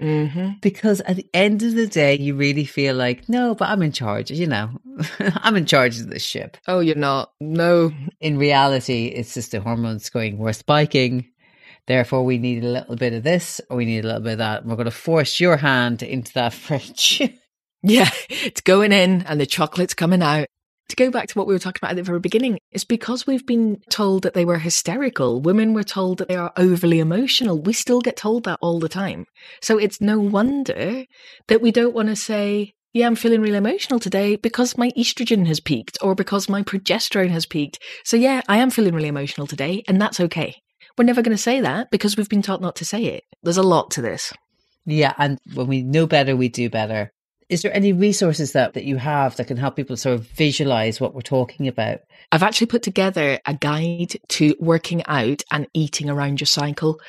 Mm-hmm. 0.01 0.53
Because 0.61 0.99
at 1.01 1.15
the 1.15 1.27
end 1.33 1.61
of 1.61 1.75
the 1.75 1.85
day, 1.85 2.17
you 2.17 2.35
really 2.35 2.65
feel 2.65 2.95
like, 2.95 3.29
no, 3.29 3.53
but 3.53 3.69
I'm 3.69 3.83
in 3.83 3.91
charge, 3.91 4.31
you 4.31 4.47
know, 4.47 4.71
I'm 5.19 5.55
in 5.55 5.65
charge 5.65 5.99
of 5.99 6.09
this 6.09 6.23
ship. 6.23 6.57
Oh, 6.67 6.79
you're 6.79 6.95
not. 6.95 7.33
No. 7.39 7.91
In 8.19 8.37
reality, 8.37 9.07
it's 9.07 9.35
just 9.35 9.51
the 9.51 9.61
hormones 9.61 10.09
going, 10.09 10.39
we're 10.39 10.53
spiking. 10.53 11.27
Therefore, 11.87 12.23
we 12.23 12.39
need 12.39 12.63
a 12.63 12.67
little 12.67 12.95
bit 12.95 13.13
of 13.13 13.23
this 13.23 13.61
or 13.69 13.77
we 13.77 13.85
need 13.85 14.03
a 14.03 14.07
little 14.07 14.21
bit 14.21 14.33
of 14.33 14.37
that. 14.39 14.65
We're 14.65 14.75
going 14.75 14.85
to 14.85 14.91
force 14.91 15.39
your 15.39 15.57
hand 15.57 16.01
into 16.01 16.33
that 16.33 16.53
fridge. 16.53 17.21
yeah, 17.83 18.09
it's 18.29 18.61
going 18.61 18.91
in 18.91 19.21
and 19.23 19.39
the 19.39 19.45
chocolate's 19.45 19.93
coming 19.93 20.23
out 20.23 20.47
to 20.91 20.95
go 20.95 21.09
back 21.09 21.27
to 21.27 21.37
what 21.37 21.47
we 21.47 21.53
were 21.53 21.59
talking 21.59 21.79
about 21.81 21.91
at 21.91 21.95
the 21.95 22.03
very 22.03 22.19
beginning, 22.19 22.59
it's 22.71 22.83
because 22.83 23.25
we've 23.25 23.45
been 23.45 23.81
told 23.89 24.23
that 24.23 24.33
they 24.33 24.45
were 24.45 24.59
hysterical. 24.59 25.41
Women 25.41 25.73
were 25.73 25.83
told 25.83 26.19
that 26.19 26.27
they 26.27 26.35
are 26.35 26.53
overly 26.55 26.99
emotional. 26.99 27.59
We 27.59 27.73
still 27.73 28.01
get 28.01 28.15
told 28.15 28.43
that 28.43 28.59
all 28.61 28.79
the 28.79 28.89
time. 28.89 29.25
So 29.61 29.77
it's 29.77 29.99
no 29.99 30.19
wonder 30.19 31.05
that 31.47 31.61
we 31.61 31.71
don't 31.71 31.95
want 31.95 32.09
to 32.09 32.15
say, 32.15 32.73
yeah, 32.93 33.07
I'm 33.07 33.15
feeling 33.15 33.41
really 33.41 33.57
emotional 33.57 33.99
today 33.99 34.35
because 34.35 34.77
my 34.77 34.91
estrogen 34.91 35.47
has 35.47 35.59
peaked 35.59 35.97
or 36.01 36.13
because 36.13 36.49
my 36.49 36.61
progesterone 36.61 37.29
has 37.29 37.45
peaked. 37.45 37.79
So 38.03 38.17
yeah, 38.17 38.41
I 38.47 38.57
am 38.57 38.69
feeling 38.69 38.93
really 38.93 39.07
emotional 39.07 39.47
today 39.47 39.83
and 39.87 39.99
that's 40.01 40.19
okay. 40.19 40.61
We're 40.97 41.05
never 41.05 41.21
going 41.21 41.35
to 41.35 41.41
say 41.41 41.61
that 41.61 41.89
because 41.89 42.17
we've 42.17 42.29
been 42.29 42.41
taught 42.41 42.61
not 42.61 42.75
to 42.77 42.85
say 42.85 43.05
it. 43.05 43.23
There's 43.43 43.57
a 43.57 43.63
lot 43.63 43.91
to 43.91 44.01
this. 44.01 44.33
Yeah, 44.85 45.13
and 45.17 45.39
when 45.53 45.67
we 45.67 45.83
know 45.83 46.05
better, 46.07 46.35
we 46.35 46.49
do 46.49 46.69
better. 46.69 47.11
Is 47.51 47.63
there 47.63 47.75
any 47.75 47.91
resources 47.91 48.53
that, 48.53 48.75
that 48.75 48.85
you 48.85 48.95
have 48.95 49.35
that 49.35 49.47
can 49.47 49.57
help 49.57 49.75
people 49.75 49.97
sort 49.97 50.15
of 50.15 50.25
visualize 50.25 51.01
what 51.01 51.13
we're 51.13 51.19
talking 51.19 51.67
about? 51.67 51.99
I've 52.31 52.43
actually 52.43 52.67
put 52.67 52.81
together 52.81 53.41
a 53.45 53.53
guide 53.53 54.13
to 54.29 54.55
working 54.57 55.03
out 55.05 55.43
and 55.51 55.67
eating 55.73 56.09
around 56.09 56.39
your 56.39 56.45
cycle. 56.45 57.01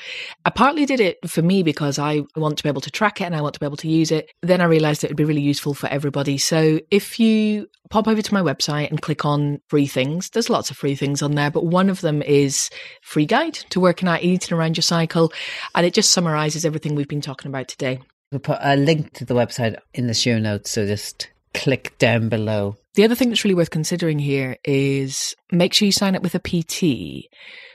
I 0.45 0.51
partly 0.51 0.85
did 0.85 0.99
it 0.99 1.31
for 1.31 1.43
me 1.43 1.63
because 1.63 1.97
I 1.97 2.23
want 2.35 2.57
to 2.59 2.65
be 2.65 2.69
able 2.69 2.81
to 2.81 2.91
track 2.91 3.21
it 3.21 3.25
and 3.25 3.37
I 3.37 3.41
want 3.41 3.55
to 3.55 3.61
be 3.61 3.67
able 3.67 3.77
to 3.77 3.89
use 3.89 4.11
it. 4.11 4.33
Then 4.41 4.61
I 4.61 4.65
realized 4.65 5.05
it 5.05 5.11
would 5.11 5.17
be 5.17 5.23
really 5.23 5.41
useful 5.41 5.75
for 5.75 5.87
everybody. 5.87 6.39
So 6.39 6.81
if 6.91 7.21
you 7.21 7.69
pop 7.91 8.09
over 8.09 8.21
to 8.21 8.35
my 8.35 8.43
website 8.43 8.91
and 8.91 9.01
click 9.01 9.25
on 9.25 9.61
free 9.69 9.87
things, 9.87 10.31
there's 10.31 10.51
lots 10.51 10.73
of 10.73 10.77
free 10.77 10.97
things 10.97 11.23
on 11.23 11.37
there, 11.37 11.53
but 11.53 11.67
one 11.67 11.89
of 11.89 12.01
them 12.01 12.21
is 12.21 12.69
free 13.01 13.27
guide 13.27 13.55
to 13.71 13.79
working 13.79 14.09
out 14.09 14.25
eating 14.25 14.59
around 14.59 14.77
your 14.77 14.83
cycle. 14.83 15.33
And 15.77 15.87
it 15.87 15.95
just 15.95 16.11
summarizes 16.11 16.65
everything 16.65 16.97
we've 16.97 17.07
been 17.07 17.21
talking 17.21 17.49
about 17.49 17.69
today. 17.69 18.01
We'll 18.33 18.41
put 18.41 18.59
a 18.63 18.77
link 18.77 19.13
to 19.15 19.27
the 19.27 19.35
website 19.35 19.77
in 19.93 20.07
the 20.07 20.15
show 20.15 20.39
notes, 20.39 20.71
so 20.71 20.87
just 20.87 21.29
click 21.53 21.97
down 21.99 22.31
below. 22.31 22.77
The 22.95 23.05
other 23.05 23.15
thing 23.15 23.29
that's 23.29 23.45
really 23.45 23.55
worth 23.55 23.71
considering 23.71 24.19
here 24.19 24.57
is 24.65 25.37
make 25.51 25.75
sure 25.75 25.87
you 25.87 25.93
sign 25.93 26.17
up 26.17 26.23
with 26.23 26.35
a 26.35 26.39
PT 26.39 27.29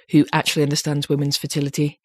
who 0.10 0.26
actually 0.34 0.64
understands 0.64 1.08
women's 1.08 1.38
fertility 1.38 2.00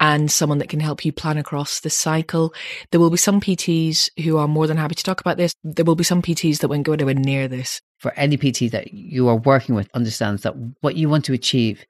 and 0.00 0.32
someone 0.32 0.58
that 0.58 0.68
can 0.68 0.80
help 0.80 1.04
you 1.04 1.12
plan 1.12 1.38
across 1.38 1.78
the 1.78 1.90
cycle. 1.90 2.52
There 2.90 2.98
will 2.98 3.10
be 3.10 3.16
some 3.16 3.40
PTs 3.40 4.10
who 4.24 4.36
are 4.36 4.48
more 4.48 4.66
than 4.66 4.78
happy 4.78 4.96
to 4.96 5.04
talk 5.04 5.20
about 5.20 5.36
this. 5.36 5.54
There 5.62 5.84
will 5.84 5.94
be 5.94 6.02
some 6.02 6.22
PTs 6.22 6.58
that 6.58 6.68
won't 6.68 6.82
go 6.82 6.92
anywhere 6.92 7.14
near 7.14 7.46
this. 7.46 7.80
For 7.98 8.12
any 8.14 8.36
PT 8.36 8.72
that 8.72 8.92
you 8.92 9.28
are 9.28 9.36
working 9.36 9.76
with 9.76 9.88
understands 9.94 10.42
that 10.42 10.54
what 10.80 10.96
you 10.96 11.08
want 11.08 11.24
to 11.26 11.34
achieve 11.34 11.84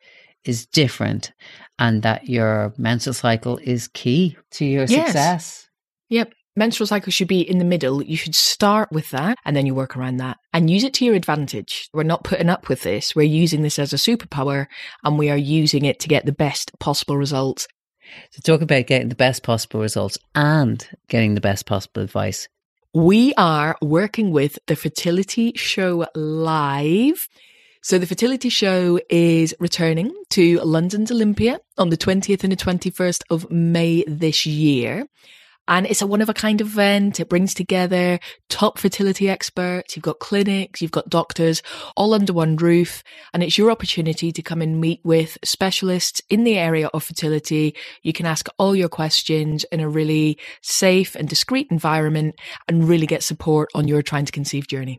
is 0.45 0.67
different 0.67 1.33
and 1.79 2.03
that 2.03 2.29
your 2.29 2.75
menstrual 2.77 3.15
cycle 3.15 3.59
is 3.63 3.89
key 3.89 4.37
to 4.51 4.67
your 4.67 4.85
yes. 4.85 5.07
success. 5.07 5.62
Yep. 6.13 6.35
Menstrual 6.57 6.87
cycle 6.87 7.11
should 7.11 7.29
be 7.29 7.41
in 7.41 7.57
the 7.57 7.65
middle. 7.65 8.03
You 8.03 8.19
should 8.19 8.35
start 8.35 8.93
with 8.93 9.09
that 9.13 9.39
and 9.47 9.57
then 9.57 9.65
you 9.65 9.75
work 9.75 9.97
around 9.97 10.19
that 10.19 10.37
and 10.53 10.69
use 10.69 10.85
it 10.85 10.93
to 10.95 11.07
your 11.07 11.15
advantage. 11.15 11.89
We're 11.95 12.03
not 12.03 12.23
putting 12.23 12.51
up 12.51 12.69
with 12.69 12.83
this. 12.83 13.17
We're 13.17 13.23
using 13.23 13.63
this 13.63 13.79
as 13.79 13.95
a 13.95 13.97
superpower 13.97 14.67
and 15.03 15.19
we 15.19 15.31
are 15.31 15.39
using 15.39 15.87
it 15.87 15.99
to 16.01 16.09
get 16.09 16.27
the 16.27 16.33
best 16.33 16.79
possible 16.79 17.17
results. 17.17 17.67
So, 18.31 18.43
talk 18.43 18.61
about 18.61 18.89
getting 18.89 19.09
the 19.09 19.15
best 19.15 19.43
possible 19.43 19.81
results 19.81 20.19
and 20.35 20.87
getting 21.09 21.35
the 21.35 21.41
best 21.41 21.65
possible 21.65 22.03
advice. 22.03 22.47
We 22.93 23.33
are 23.39 23.79
working 23.81 24.33
with 24.33 24.59
the 24.67 24.77
Fertility 24.77 25.55
Show 25.57 26.07
Live. 26.15 27.27
So 27.81 27.99
the 27.99 28.07
fertility 28.07 28.51
show 28.51 29.01
is 29.09 29.55
returning 29.59 30.13
to 30.31 30.61
London's 30.61 31.11
Olympia 31.11 31.59
on 31.79 31.89
the 31.89 31.97
20th 31.97 32.45
and 32.45 32.53
the 32.53 32.57
21st 32.57 33.23
of 33.31 33.51
May 33.51 34.05
this 34.07 34.45
year. 34.45 35.07
And 35.69 35.87
it's 35.87 36.03
a 36.03 36.07
one 36.07 36.21
of 36.21 36.29
a 36.29 36.35
kind 36.35 36.61
event. 36.61 37.21
It 37.21 37.29
brings 37.29 37.55
together 37.55 38.19
top 38.49 38.79
fertility 38.79 39.29
experts. 39.29 39.95
You've 39.95 40.03
got 40.03 40.19
clinics, 40.19 40.83
you've 40.83 40.91
got 40.91 41.09
doctors 41.09 41.63
all 41.97 42.15
under 42.15 42.33
one 42.33 42.57
roof. 42.57 43.03
And 43.33 43.43
it's 43.43 43.57
your 43.57 43.71
opportunity 43.71 44.33
to 44.33 44.43
come 44.43 44.61
and 44.61 44.81
meet 44.81 45.01
with 45.05 45.39
specialists 45.45 46.21
in 46.29 46.45
the 46.45 46.59
area 46.59 46.89
of 46.89 47.05
fertility. 47.05 47.75
You 48.03 48.13
can 48.13 48.27
ask 48.27 48.49
all 48.59 48.75
your 48.75 48.89
questions 48.89 49.65
in 49.65 49.81
a 49.81 49.89
really 49.89 50.39
safe 50.63 51.15
and 51.15 51.29
discreet 51.29 51.69
environment 51.71 52.35
and 52.67 52.89
really 52.89 53.07
get 53.07 53.23
support 53.23 53.71
on 53.75 53.87
your 53.89 54.03
trying 54.03 54.27
to 54.27 54.33
conceive 54.33 54.67
journey 54.67 54.99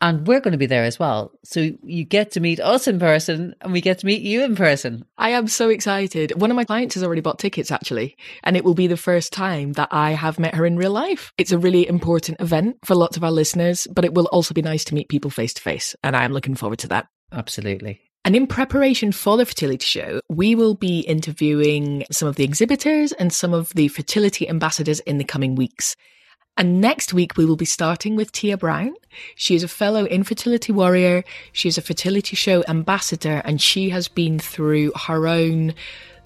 and 0.00 0.26
we're 0.26 0.40
going 0.40 0.52
to 0.52 0.58
be 0.58 0.66
there 0.66 0.84
as 0.84 0.98
well. 0.98 1.32
So 1.44 1.70
you 1.82 2.04
get 2.04 2.32
to 2.32 2.40
meet 2.40 2.60
us 2.60 2.86
in 2.86 2.98
person 2.98 3.54
and 3.60 3.72
we 3.72 3.80
get 3.80 4.00
to 4.00 4.06
meet 4.06 4.22
you 4.22 4.44
in 4.44 4.56
person. 4.56 5.04
I 5.16 5.30
am 5.30 5.48
so 5.48 5.68
excited. 5.68 6.38
One 6.40 6.50
of 6.50 6.56
my 6.56 6.64
clients 6.64 6.94
has 6.94 7.02
already 7.02 7.20
bought 7.20 7.38
tickets 7.38 7.70
actually, 7.70 8.16
and 8.42 8.56
it 8.56 8.64
will 8.64 8.74
be 8.74 8.86
the 8.86 8.96
first 8.96 9.32
time 9.32 9.72
that 9.74 9.88
I 9.90 10.12
have 10.12 10.38
met 10.38 10.54
her 10.54 10.66
in 10.66 10.76
real 10.76 10.92
life. 10.92 11.32
It's 11.38 11.52
a 11.52 11.58
really 11.58 11.88
important 11.88 12.40
event 12.40 12.76
for 12.84 12.94
lots 12.94 13.16
of 13.16 13.24
our 13.24 13.30
listeners, 13.30 13.86
but 13.92 14.04
it 14.04 14.14
will 14.14 14.26
also 14.26 14.54
be 14.54 14.62
nice 14.62 14.84
to 14.86 14.94
meet 14.94 15.08
people 15.08 15.30
face 15.30 15.54
to 15.54 15.62
face. 15.62 15.94
And 16.02 16.16
I 16.16 16.24
am 16.24 16.32
looking 16.32 16.54
forward 16.54 16.80
to 16.80 16.88
that. 16.88 17.06
Absolutely. 17.32 18.00
And 18.26 18.34
in 18.34 18.46
preparation 18.46 19.12
for 19.12 19.36
the 19.36 19.44
fertility 19.44 19.84
show, 19.84 20.20
we 20.30 20.54
will 20.54 20.74
be 20.74 21.00
interviewing 21.00 22.06
some 22.10 22.26
of 22.26 22.36
the 22.36 22.44
exhibitors 22.44 23.12
and 23.12 23.30
some 23.30 23.52
of 23.52 23.70
the 23.74 23.88
fertility 23.88 24.48
ambassadors 24.48 25.00
in 25.00 25.18
the 25.18 25.24
coming 25.24 25.54
weeks. 25.54 25.94
And 26.56 26.80
next 26.80 27.12
week, 27.12 27.36
we 27.36 27.44
will 27.44 27.56
be 27.56 27.64
starting 27.64 28.14
with 28.14 28.30
Tia 28.30 28.56
Brown. 28.56 28.94
She 29.34 29.56
is 29.56 29.64
a 29.64 29.68
fellow 29.68 30.04
infertility 30.06 30.72
warrior. 30.72 31.24
She 31.52 31.68
is 31.68 31.78
a 31.78 31.82
fertility 31.82 32.36
show 32.36 32.62
ambassador, 32.68 33.42
and 33.44 33.60
she 33.60 33.90
has 33.90 34.06
been 34.06 34.38
through 34.38 34.92
her 35.06 35.26
own 35.26 35.74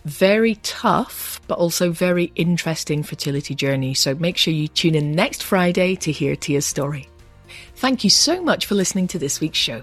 very 0.05 0.57
tough, 0.57 1.41
but 1.49 1.59
also 1.59 1.91
very 1.91 2.31
interesting 2.35 3.03
fertility 3.03 3.55
journey. 3.55 3.95
So 3.95 4.15
make 4.15 4.37
sure 4.37 4.53
you 4.53 4.69
tune 4.69 4.95
in 4.95 5.13
next 5.13 5.43
Friday 5.43 5.97
to 5.97 6.13
hear 6.13 6.37
Tia's 6.37 6.67
story. 6.67 7.09
Thank 7.77 8.05
you 8.05 8.11
so 8.11 8.43
much 8.43 8.67
for 8.67 8.75
listening 8.75 9.09
to 9.09 9.19
this 9.19 9.41
week's 9.41 9.59
show. 9.59 9.83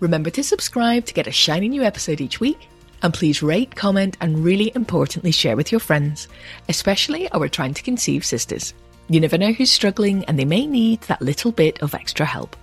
Remember 0.00 0.30
to 0.30 0.42
subscribe 0.42 1.06
to 1.06 1.14
get 1.14 1.26
a 1.26 1.32
shiny 1.32 1.68
new 1.68 1.82
episode 1.82 2.20
each 2.20 2.40
week. 2.40 2.68
And 3.02 3.14
please 3.14 3.44
rate, 3.44 3.76
comment, 3.76 4.16
and 4.20 4.40
really 4.40 4.72
importantly, 4.74 5.30
share 5.30 5.56
with 5.56 5.70
your 5.70 5.80
friends, 5.80 6.26
especially 6.68 7.30
our 7.30 7.48
trying 7.48 7.74
to 7.74 7.82
conceive 7.82 8.24
sisters. 8.24 8.74
You 9.10 9.20
never 9.20 9.38
know 9.38 9.52
who's 9.52 9.72
struggling 9.72 10.24
and 10.26 10.38
they 10.38 10.44
may 10.44 10.66
need 10.66 11.00
that 11.02 11.22
little 11.22 11.50
bit 11.50 11.80
of 11.82 11.94
extra 11.94 12.26
help. 12.26 12.54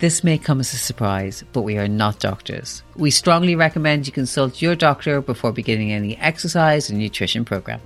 This 0.00 0.24
may 0.24 0.38
come 0.38 0.58
as 0.58 0.72
a 0.74 0.76
surprise, 0.76 1.44
but 1.52 1.62
we 1.62 1.78
are 1.78 1.86
not 1.86 2.18
doctors. 2.18 2.82
We 2.96 3.12
strongly 3.12 3.54
recommend 3.54 4.06
you 4.06 4.12
consult 4.12 4.60
your 4.60 4.74
doctor 4.74 5.20
before 5.20 5.52
beginning 5.52 5.92
any 5.92 6.16
exercise 6.16 6.90
or 6.90 6.94
nutrition 6.94 7.44
program. 7.44 7.80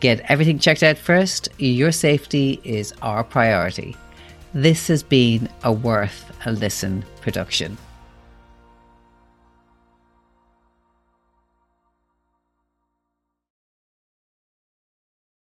Get 0.00 0.20
everything 0.30 0.58
checked 0.58 0.82
out 0.82 0.96
first. 0.96 1.50
Your 1.58 1.92
safety 1.92 2.58
is 2.64 2.94
our 3.02 3.22
priority. 3.22 3.94
This 4.54 4.88
has 4.88 5.02
been 5.02 5.46
a 5.62 5.72
Worth 5.72 6.34
a 6.46 6.52
Listen 6.52 7.04
production. 7.20 7.76